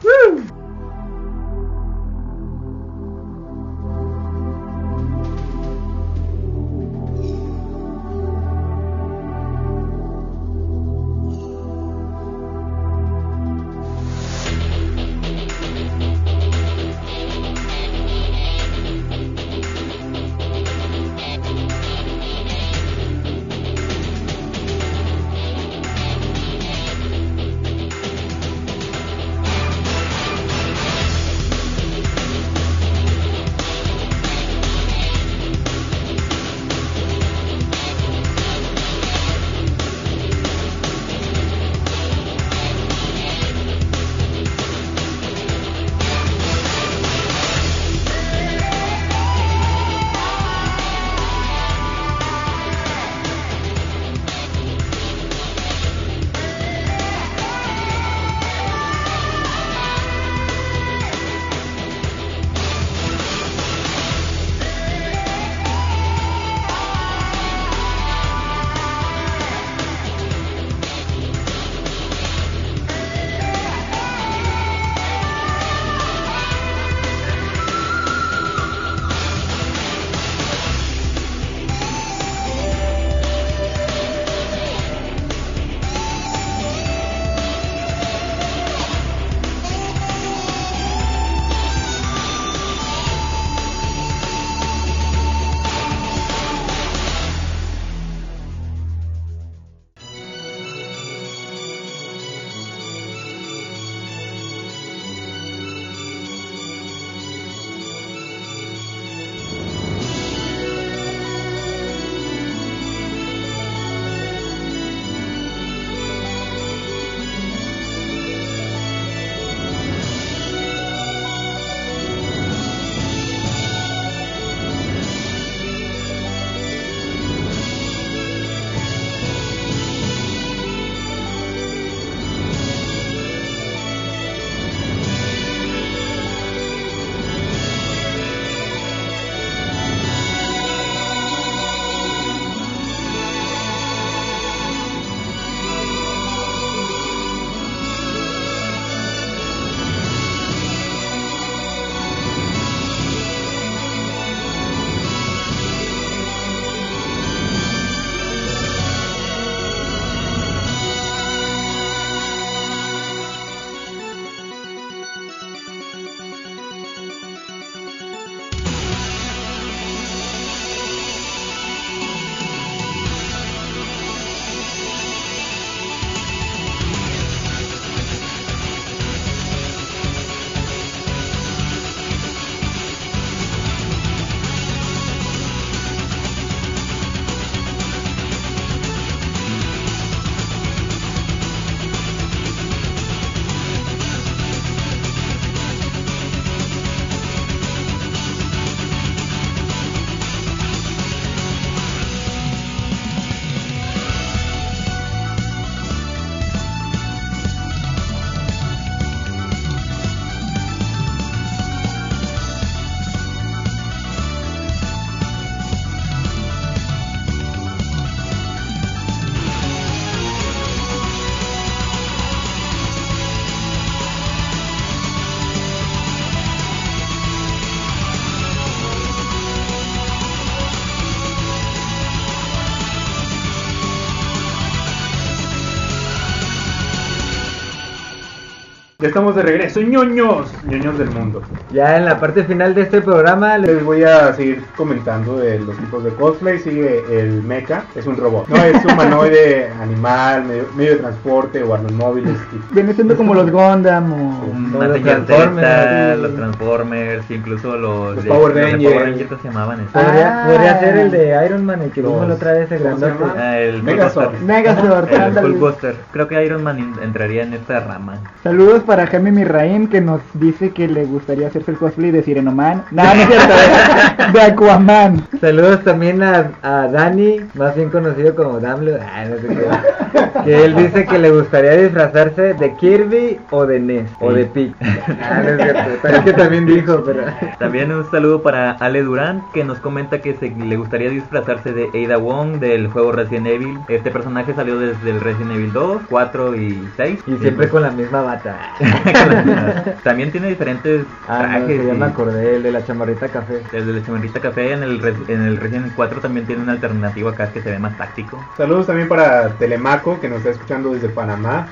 Ya 238.99 239.09
estamos 239.09 239.35
de 239.35 239.43
regreso, 239.43 239.79
ñoños, 239.79 240.51
ñoños 240.65 240.97
del 240.97 241.11
mundo. 241.11 241.43
Ya 241.71 241.97
en 241.97 242.05
la 242.05 242.19
parte 242.19 242.43
final 242.45 242.73
de 242.73 242.81
este 242.81 242.99
programa 242.99 243.55
les 243.59 243.75
Les 243.75 243.83
voy 243.85 244.01
a 244.03 244.33
seguir 244.33 244.63
comentando 244.75 245.37
de 245.37 245.59
los 245.59 245.77
tipos 245.77 246.03
de 246.03 246.09
cosplay. 246.09 246.57
Sigue 246.57 247.03
el 247.11 247.43
mecha, 247.43 247.83
es 247.93 248.07
un 248.07 248.17
robot. 248.17 248.47
No 248.47 248.55
es 248.55 248.83
humanoide, 248.83 249.69
animal, 249.83 250.45
medio, 250.45 250.63
medio 250.75 250.91
de 250.93 250.97
transporte 250.97 251.61
o 251.61 251.75
armas 251.75 251.91
móviles. 251.91 252.33
y- 252.51 252.73
Viene 252.73 252.91
siendo 252.95 253.15
como 253.15 253.35
los 253.35 253.51
Gundam 253.51 254.13
o... 254.13 254.47
Los 254.79 254.99
Transformers, 255.03 256.17
los 256.19 256.31
sí. 256.31 256.37
Transformers, 256.37 257.29
incluso 257.31 257.77
los, 257.77 258.15
Los 258.15 258.23
de- 258.23 258.29
Power 258.31 258.53
de 258.55 258.61
Rangers. 258.63 258.93
Power 258.93 259.05
Rangers, 259.09 259.29
¿cómo 259.29 259.41
se 259.43 259.47
llamaban? 259.47 259.79
esos? 259.81 259.91
podría, 259.91 260.43
Ah. 260.43 260.47
podría 260.47 260.79
ser 260.79 260.97
el 260.97 261.11
de 261.11 261.45
Iron 261.45 261.65
Man, 261.67 261.81
el 261.83 261.91
que 261.91 262.01
Los- 262.01 262.13
vimos 262.13 262.27
la 262.29 262.33
otra 262.33 262.53
vez, 262.53 262.71
el 262.71 262.81
¿cómo 262.81 262.97
se 262.97 263.05
grandote. 263.05 263.39
Ah, 263.39 263.59
el 263.59 263.83
Megazord. 263.83 264.39
Megazord, 264.41 265.07
El. 265.13 265.95
Creo 266.11 266.27
que 266.27 266.43
Iron 266.43 266.63
Man 266.63 266.95
entraría 267.03 267.43
en 267.43 267.53
esta 267.53 267.79
rama. 267.81 268.15
Saludos 268.41 268.85
para 268.87 269.05
Jaime 269.05 269.31
Mirraín 269.31 269.87
que 269.87 269.99
nos 270.01 270.21
dice 270.33 270.71
que 270.71 270.87
le 270.87 271.05
gustaría 271.05 271.47
hacerse 271.47 271.71
el 271.71 271.77
cosplay 271.77 272.09
de 272.09 272.23
Sirenoman. 272.23 272.85
No, 272.91 273.03
no 273.03 273.11
es 273.11 273.27
cierto, 273.27 273.53
de, 273.53 274.31
de 274.31 274.41
Aquaman. 274.41 275.27
Saludos 275.41 275.83
también 275.83 276.23
a, 276.23 276.51
a 276.63 276.87
Dani, 276.87 277.41
más 277.53 277.75
bien 277.75 277.89
conocido 277.89 278.33
como 278.33 278.59
Damlo, 278.59 278.93
ah, 279.01 279.25
no 279.25 279.35
sé 279.35 279.47
qué. 279.47 280.43
que 280.45 280.65
él 280.65 280.75
dice 280.75 281.05
que 281.05 281.19
le 281.19 281.31
gustaría 281.31 281.73
disfrazarse 281.73 282.53
de 282.53 282.75
Kirby 282.75 283.39
o 283.51 283.65
de 283.65 283.79
Ness 283.79 284.09
o 284.19 284.31
de 284.31 284.45
Pig. 284.45 284.73
Ah, 285.21 285.41
no 285.43 285.49
es 285.49 285.57
cierto, 285.61 285.89
pero 286.01 286.17
es 286.17 286.23
que 286.23 286.33
también 286.33 286.65
dijo, 286.65 287.03
pero 287.05 287.23
También 287.59 287.91
un 287.91 288.09
saludo 288.09 288.41
para 288.41 288.71
Ale 288.71 289.03
Durán 289.03 289.43
que 289.53 289.63
nos 289.63 289.79
comenta 289.79 290.21
que 290.21 290.35
se, 290.35 290.49
le 290.49 290.77
gustaría 290.77 291.09
disfrazarse 291.09 291.73
de 291.73 291.89
Ada 292.05 292.17
Wong 292.17 292.59
del 292.59 292.87
juego 292.87 293.11
Resident 293.11 293.47
Evil. 293.47 293.77
Este 293.89 294.11
personaje 294.11 294.53
salió 294.53 294.79
desde 294.79 295.09
el 295.09 295.19
Resident 295.19 295.51
Evil 295.51 295.73
2, 295.73 296.01
4 296.09 296.55
y 296.55 296.87
6. 296.95 297.19
y 297.27 297.37
siempre 297.37 297.67
con 297.67 297.81
la 297.81 297.91
misma 297.91 298.21
bata. 298.21 298.55
También 300.03 300.31
tiene 300.31 300.47
diferentes 300.49 301.05
Ah, 301.27 301.41
no, 301.43 301.49
trajes. 301.49 301.65
que 301.79 301.85
ya 301.87 301.93
y- 301.93 301.97
me 301.97 302.05
acordé, 302.05 302.55
el 302.57 302.63
de 302.63 302.71
la 302.71 302.85
chamarrita 302.85 303.27
café. 303.29 303.61
Desde 303.71 303.93
la 303.93 304.05
chamarrita 304.05 304.39
café 304.39 304.73
en 304.73 304.83
el, 304.83 305.01
en 305.27 305.41
el 305.45 305.57
Resident 305.57 305.91
4 305.95 306.19
también 306.19 306.45
tiene 306.45 306.63
una 306.63 306.73
alternativa 306.73 307.31
acá 307.31 307.51
que 307.51 307.61
se 307.61 307.71
ve 307.71 307.79
más 307.79 307.97
táctico. 307.97 308.39
Saludos 308.57 308.87
también 308.87 309.07
para 309.07 309.49
Telemaco, 309.49 310.19
que 310.19 310.29
nos 310.29 310.39
está 310.39 310.51
escuchando 310.51 310.93
desde 310.93 311.09
Panamá. 311.09 311.67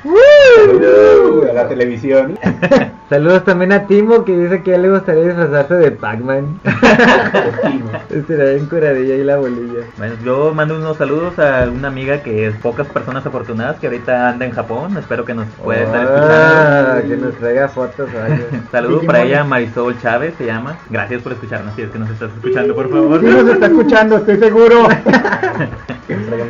Saludos 0.65 1.49
a 1.49 1.53
la 1.53 1.67
televisión. 1.67 2.37
Saludos 3.09 3.43
también 3.43 3.71
a 3.71 3.85
Timo 3.85 4.25
que 4.25 4.35
dice 4.35 4.63
que 4.63 4.71
a 4.71 4.75
él 4.77 4.81
le 4.81 4.89
gustaría 4.89 5.25
disfrazarse 5.25 5.75
de 5.75 5.91
Pac-Man. 5.91 6.59
Estará 8.09 8.45
bien 8.45 8.65
curadilla 8.65 9.15
y 9.15 9.23
la 9.23 9.37
bolilla. 9.37 9.81
Bueno, 9.97 10.15
yo 10.23 10.53
mando 10.55 10.75
unos 10.77 10.97
saludos 10.97 11.37
a 11.37 11.67
una 11.69 11.87
amiga 11.89 12.23
que 12.23 12.47
es 12.47 12.55
pocas 12.55 12.87
personas 12.87 13.23
afortunadas 13.23 13.77
que 13.77 13.85
ahorita 13.87 14.29
anda 14.29 14.45
en 14.45 14.51
Japón. 14.53 14.97
Espero 14.97 15.23
que 15.23 15.35
nos 15.35 15.47
pueda 15.63 15.83
estar 15.83 16.07
Ah, 16.07 16.94
que 17.01 17.17
nos 17.17 17.36
traiga 17.36 17.67
fotos 17.67 18.10
o 18.13 18.19
algo. 18.19 18.45
Saludos 18.71 19.05
para 19.05 19.23
ella, 19.23 19.43
Marisol 19.43 19.99
Chávez 20.01 20.34
se 20.38 20.45
llama. 20.45 20.77
Gracias 20.89 21.21
por 21.21 21.34
escucharnos. 21.34 21.75
Si 21.75 21.81
es 21.81 21.89
que 21.89 21.99
nos 21.99 22.10
estás 22.10 22.31
escuchando, 22.31 22.75
por 22.75 22.89
favor. 22.89 23.19
Sí 23.19 23.25
nos 23.25 23.47
está 23.47 23.65
escuchando, 23.67 24.17
estoy 24.17 24.38
seguro. 24.38 24.88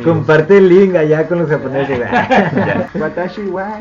Comparte 0.04 0.58
el 0.58 0.68
link 0.68 0.94
allá 0.96 1.26
con 1.26 1.38
los 1.40 1.48
japoneses. 1.48 1.98
Ya. 2.56 2.88
Watashi 2.94 3.42
wa-. 3.46 3.80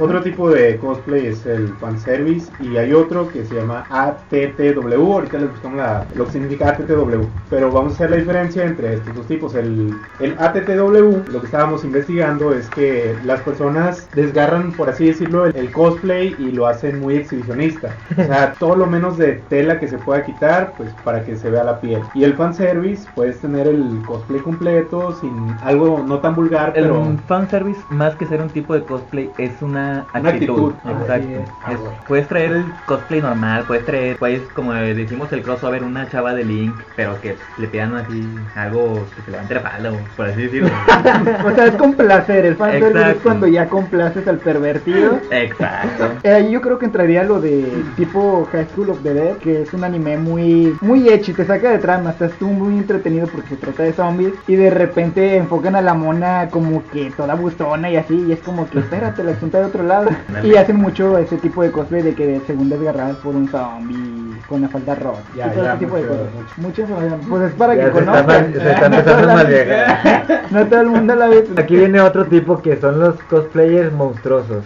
Otro 0.00 0.20
tipo 0.22 0.50
de 0.50 0.76
cosplay 0.78 1.26
es 1.28 1.44
el 1.46 1.68
fanservice 1.80 2.50
y 2.60 2.76
hay 2.76 2.92
otro 2.92 3.28
que 3.28 3.44
se 3.44 3.54
llama 3.54 3.84
ATTW. 3.90 5.12
Ahorita 5.12 5.38
les 5.38 5.50
buscamos 5.50 5.78
la- 5.78 6.06
lo 6.14 6.26
que 6.26 6.32
significa 6.32 6.70
ATTW. 6.70 7.24
Pero 7.50 7.70
vamos 7.70 7.92
a 7.92 7.94
hacer 7.96 8.10
la 8.10 8.16
diferencia 8.16 8.64
entre 8.64 8.94
estos 8.94 9.14
dos 9.14 9.26
tipos. 9.26 9.54
El, 9.54 9.94
el 10.20 10.34
ATTW, 10.38 11.30
lo 11.30 11.40
que 11.40 11.46
estábamos 11.46 11.84
investigando 11.84 12.52
es 12.52 12.68
que 12.70 13.14
las 13.24 13.40
personas 13.40 14.08
desgarran, 14.14 14.72
por 14.72 14.88
así 14.90 15.06
decirlo, 15.06 15.46
el, 15.46 15.56
el 15.56 15.70
cosplay 15.70 16.34
y 16.38 16.50
lo 16.52 16.66
hacen 16.66 17.00
muy 17.00 17.16
exhibicionista. 17.16 17.94
O 18.12 18.22
sea, 18.24 18.52
todo 18.58 18.76
lo 18.76 18.86
menos 18.86 19.18
de 19.18 19.42
tela 19.48 19.78
que 19.78 19.88
se 19.88 19.98
pueda 19.98 20.24
quitar, 20.24 20.72
pues 20.76 20.90
para 21.04 21.24
que 21.24 21.36
se 21.36 21.50
vea 21.50 21.64
la 21.64 21.80
piel. 21.80 22.02
Y 22.14 22.24
el 22.24 22.34
fanservice, 22.34 23.08
puedes 23.14 23.38
tener 23.40 23.66
el 23.68 24.02
cosplay 24.06 24.40
completo 24.40 25.11
sin 25.20 25.54
algo 25.62 26.04
no 26.06 26.18
tan 26.18 26.34
vulgar, 26.34 26.72
El 26.76 26.84
pero... 26.84 27.16
fanservice, 27.26 27.80
más 27.90 28.14
que 28.16 28.26
ser 28.26 28.40
un 28.40 28.48
tipo 28.48 28.74
de 28.74 28.82
cosplay, 28.82 29.30
es 29.38 29.60
una 29.62 30.06
Una 30.14 30.30
actitud. 30.30 30.72
actitud. 30.72 31.00
Exacto. 31.02 31.28
Es. 31.28 31.48
Ah, 31.64 31.70
bueno. 31.76 31.96
puedes 32.08 32.28
traer 32.28 32.52
el 32.52 32.64
cosplay 32.86 33.20
normal, 33.20 33.64
puedes 33.66 33.84
traer, 33.86 34.16
puedes, 34.18 34.42
como 34.54 34.72
decimos 34.72 35.32
el 35.32 35.42
crossover, 35.42 35.82
una 35.84 36.08
chava 36.08 36.34
de 36.34 36.44
Link, 36.44 36.74
pero 36.96 37.20
que 37.20 37.36
le 37.58 37.66
pidan 37.68 37.94
así 37.96 38.28
algo 38.54 38.94
que 39.16 39.22
se 39.22 39.30
levante 39.30 39.54
la 39.54 39.60
falda, 39.60 39.92
por 40.16 40.26
así 40.26 40.42
decirlo. 40.42 40.70
O 41.44 41.54
sea, 41.54 41.66
es 41.66 41.74
complacer. 41.74 42.46
El 42.46 42.56
fanservice 42.56 42.88
es 42.90 42.96
Exacto. 42.96 43.20
cuando 43.22 43.46
ya 43.46 43.66
complaces 43.68 44.26
al 44.28 44.38
pervertido. 44.38 45.18
Exacto. 45.30 46.08
Eh, 46.22 46.30
ahí 46.34 46.50
yo 46.50 46.60
creo 46.60 46.78
que 46.78 46.86
entraría 46.86 47.22
lo 47.24 47.40
de 47.40 47.66
tipo 47.96 48.48
High 48.52 48.66
School 48.72 48.90
of 48.90 49.02
the 49.02 49.12
Dead, 49.14 49.36
que 49.38 49.62
es 49.62 49.72
un 49.74 49.84
anime 49.84 50.16
muy 50.18 50.74
muy 50.80 51.08
hecho, 51.08 51.32
te 51.34 51.44
saca 51.44 51.70
de 51.70 51.78
trama, 51.78 52.10
estás 52.10 52.32
tú 52.38 52.46
muy 52.48 52.74
entretenido 52.78 53.26
porque 53.26 53.48
se 53.50 53.56
trata 53.56 53.82
de 53.82 53.92
zombies 53.92 54.32
y 54.46 54.54
de 54.56 54.70
repente 54.70 55.01
enfocan 55.02 55.76
a 55.76 55.82
la 55.82 55.94
mona 55.94 56.48
como 56.50 56.82
que 56.92 57.10
toda 57.16 57.34
bustona 57.34 57.90
y 57.90 57.96
así, 57.96 58.24
y 58.28 58.32
es 58.32 58.40
como 58.40 58.68
que 58.68 58.78
espérate, 58.80 59.22
la 59.24 59.32
asunta 59.32 59.58
de 59.58 59.64
otro 59.66 59.82
lado. 59.82 60.08
Y 60.42 60.54
hacen 60.56 60.76
mucho 60.76 61.18
ese 61.18 61.36
tipo 61.36 61.62
de 61.62 61.70
cosplay 61.70 62.02
de 62.02 62.14
que 62.14 62.40
según 62.46 62.68
desgarradas 62.68 63.16
por 63.16 63.34
un 63.34 63.48
zombie 63.48 64.32
con 64.48 64.60
la 64.62 64.68
falda 64.68 64.94
rota. 64.96 65.20
Ya, 65.36 65.46
y 65.46 65.50
todo 65.50 65.64
ya, 65.64 65.70
ese 65.70 65.78
tipo 65.78 65.96
de 65.96 66.02
mucho, 66.02 66.82
cosas. 66.82 66.88
Información. 66.90 67.20
Pues 67.28 67.42
es 67.42 67.52
para 67.54 67.74
Ya 67.74 67.80
que 67.84 67.86
se 67.86 67.92
conozcan. 68.04 68.52
se 68.52 68.58
está 68.70 68.88
No 68.88 68.96
empezando 68.96 69.20
toda 69.22 69.32
a 69.32 69.36
malviajar. 69.36 70.42
No 70.52 70.66
todo 70.66 70.80
el 70.82 70.88
mundo 70.88 71.14
la 71.14 71.28
ve. 71.28 71.44
Aquí 71.56 71.76
viene 71.76 71.98
otro 72.02 72.26
tipo 72.26 72.60
que 72.60 72.76
son 72.76 73.00
los 73.00 73.14
cosplayers 73.22 73.90
monstruosos. 73.92 74.62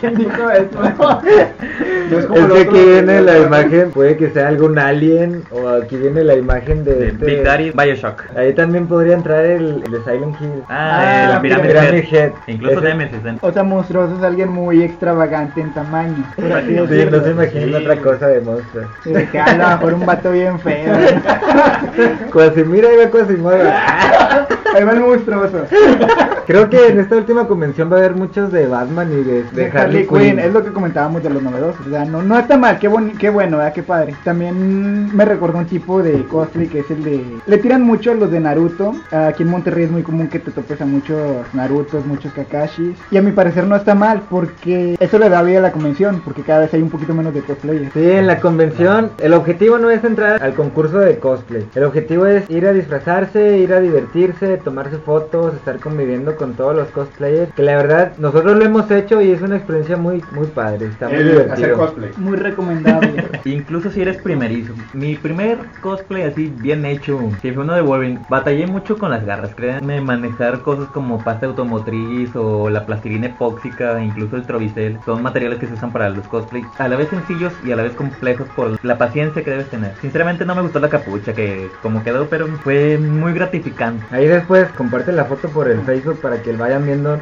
¿Quién 0.00 0.14
dijo 0.16 0.50
eso? 0.50 0.68
No 0.82 0.88
es 2.18 2.26
como 2.26 2.36
Es 2.38 2.44
el 2.44 2.52
que 2.52 2.60
aquí 2.60 2.84
viene 2.90 3.20
la 3.22 3.38
imagen, 3.38 3.90
puede 3.90 4.16
que 4.16 4.30
sea 4.30 4.48
algún 4.48 4.78
alien 4.78 5.42
o 5.50 5.68
aquí 5.68 5.96
viene 5.96 6.22
la 6.24 6.34
imagen 6.34 6.84
de, 6.84 6.94
De 6.94 7.08
este- 7.08 7.24
Big 7.24 7.42
Daddy 7.44 7.70
Bioshock. 7.70 8.24
Ahí 8.36 8.52
también 8.54 8.86
podría 8.86 9.14
entrar 9.14 9.44
el, 9.44 9.82
el 9.84 9.90
de 9.90 10.02
Silent 10.04 10.40
Hill. 10.40 10.62
Ah, 10.68 11.24
Ah, 11.28 11.28
la 11.34 11.40
Pyramid 11.40 11.68
Pyramid 11.70 11.90
Head. 11.94 12.12
Head. 12.12 12.32
Incluso 12.46 12.80
Nemesis. 12.80 13.18
O 13.40 13.50
sea, 13.52 13.62
monstruoso 13.62 14.16
es 14.18 14.22
alguien 14.22 14.50
muy 14.50 14.82
extravagante 14.82 15.60
en 15.60 15.72
tamaño. 15.72 16.24
Sí, 16.36 16.42
no 16.72 16.86
se 16.86 17.30
imagina 17.30 17.78
Sí. 17.78 17.84
otra 17.84 17.96
cosa 17.96 18.26
de 18.28 18.40
monstruos. 18.42 18.86
Sí, 19.04 19.12
que 19.32 19.40
a 19.40 19.56
lo 19.56 19.68
mejor 19.68 19.94
un 19.94 20.06
vato 20.06 20.30
bien 20.32 20.58
feo. 20.60 20.94
Quasimira 22.32 22.88
y 22.92 22.96
va 22.98 23.10
Quasimodo. 23.10 23.58
Ahí 24.74 24.84
va 24.84 24.92
el 24.92 25.00
monstruoso. 25.00 25.64
Creo 26.46 26.70
que 26.70 26.88
en 26.88 26.98
esta 26.98 27.16
última 27.16 27.46
convención 27.46 27.90
va 27.92 27.96
a 27.96 27.98
haber 27.98 28.14
muchos 28.14 28.50
de 28.50 28.66
Batman 28.66 29.10
y 29.12 29.22
de, 29.22 29.42
de 29.44 29.70
De 29.70 29.78
Harley 29.78 30.06
Quinn, 30.06 30.38
es 30.38 30.52
lo 30.52 30.64
que 30.64 30.72
comentábamos 30.72 31.22
de 31.22 31.28
los 31.30 31.42
novedosos. 31.42 31.86
O 31.86 31.90
sea, 31.90 32.04
no, 32.06 32.22
no 32.22 32.38
está 32.38 32.56
mal, 32.56 32.78
qué, 32.78 32.88
boni- 32.88 33.16
qué 33.18 33.28
bueno, 33.28 33.58
¿verdad? 33.58 33.72
qué 33.74 33.82
padre. 33.82 34.14
También 34.24 35.14
me 35.14 35.24
recordó 35.26 35.58
un 35.58 35.66
tipo 35.66 36.02
de 36.02 36.24
cosplay 36.24 36.66
que 36.68 36.80
es 36.80 36.90
el 36.90 37.04
de. 37.04 37.22
Le 37.46 37.58
tiran 37.58 37.82
mucho 37.82 38.12
a 38.12 38.14
los 38.14 38.30
de 38.30 38.40
Naruto. 38.40 38.94
Aquí 39.10 39.42
en 39.42 39.50
Monterrey 39.50 39.84
es 39.84 39.90
muy 39.90 40.02
común 40.02 40.28
que 40.28 40.38
te 40.38 40.50
topes 40.50 40.80
a 40.80 40.86
muchos 40.86 41.18
Narutos, 41.52 42.06
muchos 42.06 42.32
Kakashis. 42.32 42.96
Y 43.10 43.18
a 43.18 43.22
mi 43.22 43.32
parecer 43.32 43.64
no 43.64 43.76
está 43.76 43.94
mal, 43.94 44.22
porque 44.30 44.96
eso 45.00 45.18
le 45.18 45.28
da 45.28 45.42
vida 45.42 45.58
a 45.58 45.62
la 45.62 45.72
convención, 45.72 46.22
porque 46.24 46.42
cada 46.42 46.60
vez 46.60 46.72
hay 46.72 46.80
un 46.82 46.90
poquito 46.90 47.12
menos 47.14 47.34
de 47.34 47.42
cosplayers. 47.42 47.92
Sí, 47.92 48.10
en 48.10 48.26
la 48.26 48.40
convención 48.40 49.10
el 49.18 49.34
objetivo 49.34 49.78
no 49.78 49.90
es 49.90 50.02
entrar 50.02 50.42
al 50.42 50.54
concurso 50.54 50.98
de 50.98 51.18
cosplay. 51.18 51.66
El 51.74 51.84
objetivo 51.84 52.24
es 52.26 52.48
ir 52.48 52.66
a 52.66 52.72
disfrazarse, 52.72 53.58
ir 53.58 53.72
a 53.74 53.80
divertirse, 53.80 54.57
tomarse 54.58 54.98
fotos, 54.98 55.54
estar 55.54 55.78
conviviendo 55.78 56.36
con 56.36 56.54
todos 56.54 56.74
los 56.74 56.88
cosplayers. 56.88 57.52
Que 57.54 57.62
la 57.62 57.76
verdad 57.76 58.12
nosotros 58.18 58.56
lo 58.56 58.64
hemos 58.64 58.90
hecho 58.90 59.20
y 59.20 59.30
es 59.30 59.42
una 59.42 59.56
experiencia 59.56 59.96
muy 59.96 60.22
muy 60.32 60.46
padre. 60.48 60.86
Está 60.86 61.08
muy 61.08 61.18
el 61.18 61.28
hacer 61.28 61.56
divertido. 61.56 61.78
cosplay. 61.78 62.10
Muy 62.16 62.36
recomendable. 62.36 63.24
Incluso 63.44 63.90
si 63.90 64.02
eres 64.02 64.18
primerizo. 64.18 64.72
Mi 64.92 65.16
primer 65.16 65.58
cosplay 65.80 66.22
así 66.22 66.52
bien 66.58 66.84
hecho, 66.84 67.18
si 67.42 67.52
fue 67.52 67.62
uno 67.62 67.74
de 67.74 67.82
Wolverine, 67.82 68.20
batallé 68.28 68.66
mucho 68.66 68.98
con 68.98 69.10
las 69.10 69.24
garras. 69.24 69.54
Créanme, 69.54 70.00
manejar 70.00 70.60
cosas 70.60 70.88
como 70.88 71.22
pasta 71.22 71.46
automotriz 71.46 72.34
o 72.34 72.70
la 72.70 72.86
plastilina 72.86 73.26
epóxica, 73.26 74.02
incluso 74.02 74.36
el 74.36 74.46
trovicel, 74.46 74.98
son 75.04 75.22
materiales 75.22 75.58
que 75.58 75.66
se 75.66 75.74
usan 75.74 75.92
para 75.92 76.08
los 76.10 76.26
cosplays. 76.28 76.66
A 76.78 76.88
la 76.88 76.96
vez 76.96 77.08
sencillos 77.08 77.52
y 77.64 77.72
a 77.72 77.76
la 77.76 77.82
vez 77.82 77.92
complejos 77.94 78.46
por 78.54 78.84
la 78.84 78.98
paciencia 78.98 79.42
que 79.42 79.50
debes 79.50 79.68
tener. 79.68 79.94
Sinceramente 80.00 80.44
no 80.44 80.54
me 80.54 80.62
gustó 80.62 80.80
la 80.80 80.88
capucha 80.88 81.32
que 81.32 81.68
como 81.82 82.02
quedó, 82.02 82.26
pero 82.28 82.46
fue 82.62 82.98
muy 82.98 83.32
gratificante. 83.32 84.04
Ahí 84.10 84.26
después 84.48 84.72
comparte 84.78 85.12
la 85.12 85.26
foto 85.26 85.48
por 85.48 85.68
el 85.68 85.82
Facebook 85.82 86.20
para 86.22 86.40
que 86.40 86.52
vayan 86.52 86.86
viendo 86.86 87.18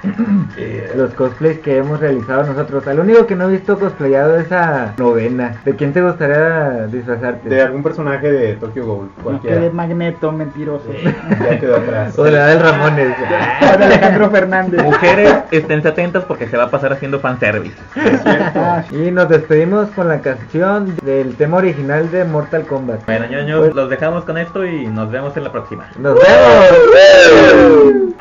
los 0.94 1.12
cosplays 1.14 1.58
que 1.58 1.78
hemos 1.78 1.98
realizado 1.98 2.44
nosotros. 2.44 2.86
Al 2.86 3.00
único 3.00 3.26
que 3.26 3.34
no 3.34 3.48
he 3.48 3.52
visto 3.52 3.76
cosplayado 3.78 4.38
es 4.38 4.52
a 4.52 4.94
Novena. 4.96 5.56
¿De 5.64 5.74
quién 5.74 5.92
te 5.92 6.02
gustaría 6.02 6.86
disfrazarte? 6.86 7.48
De 7.48 7.62
algún 7.62 7.82
personaje 7.82 8.30
de 8.30 8.54
Tokyo 8.54 8.86
Ghoul, 8.86 9.08
que 9.08 9.16
de 9.16 9.22
cualquiera. 9.22 9.70
Magneto, 9.72 10.30
mentiroso. 10.30 10.84
Ya 10.92 11.58
quedó 11.58 11.76
atrás. 11.76 12.16
O 12.16 12.22
de 12.22 12.30
la 12.30 12.46
del 12.46 12.60
Ramones. 12.60 13.16
O 13.74 13.78
de 13.78 13.84
Alejandro 13.84 14.30
Fernández. 14.30 14.82
Mujeres, 14.84 15.34
esténse 15.50 15.88
atentas 15.88 16.24
porque 16.24 16.46
se 16.46 16.56
va 16.56 16.64
a 16.64 16.70
pasar 16.70 16.92
haciendo 16.92 17.18
fanservice. 17.18 17.76
Es 17.96 18.22
cierto. 18.22 18.60
Ah, 18.60 18.84
Y 18.92 19.10
nos 19.10 19.28
despedimos 19.28 19.88
con 19.90 20.08
la 20.08 20.20
canción 20.20 20.94
del 21.02 21.34
tema 21.34 21.56
original 21.56 22.10
de 22.10 22.24
Mortal 22.24 22.64
Kombat. 22.66 23.04
Bueno, 23.04 23.26
ñoños, 23.26 23.74
los 23.74 23.90
dejamos 23.90 24.24
con 24.24 24.38
esto 24.38 24.64
y 24.64 24.86
nos 24.86 25.10
vemos 25.10 25.36
en 25.36 25.44
la 25.44 25.50
próxima. 25.52 25.86
Nos 25.98 26.14
vemos. 26.14 27.15
Woo! 27.16 28.14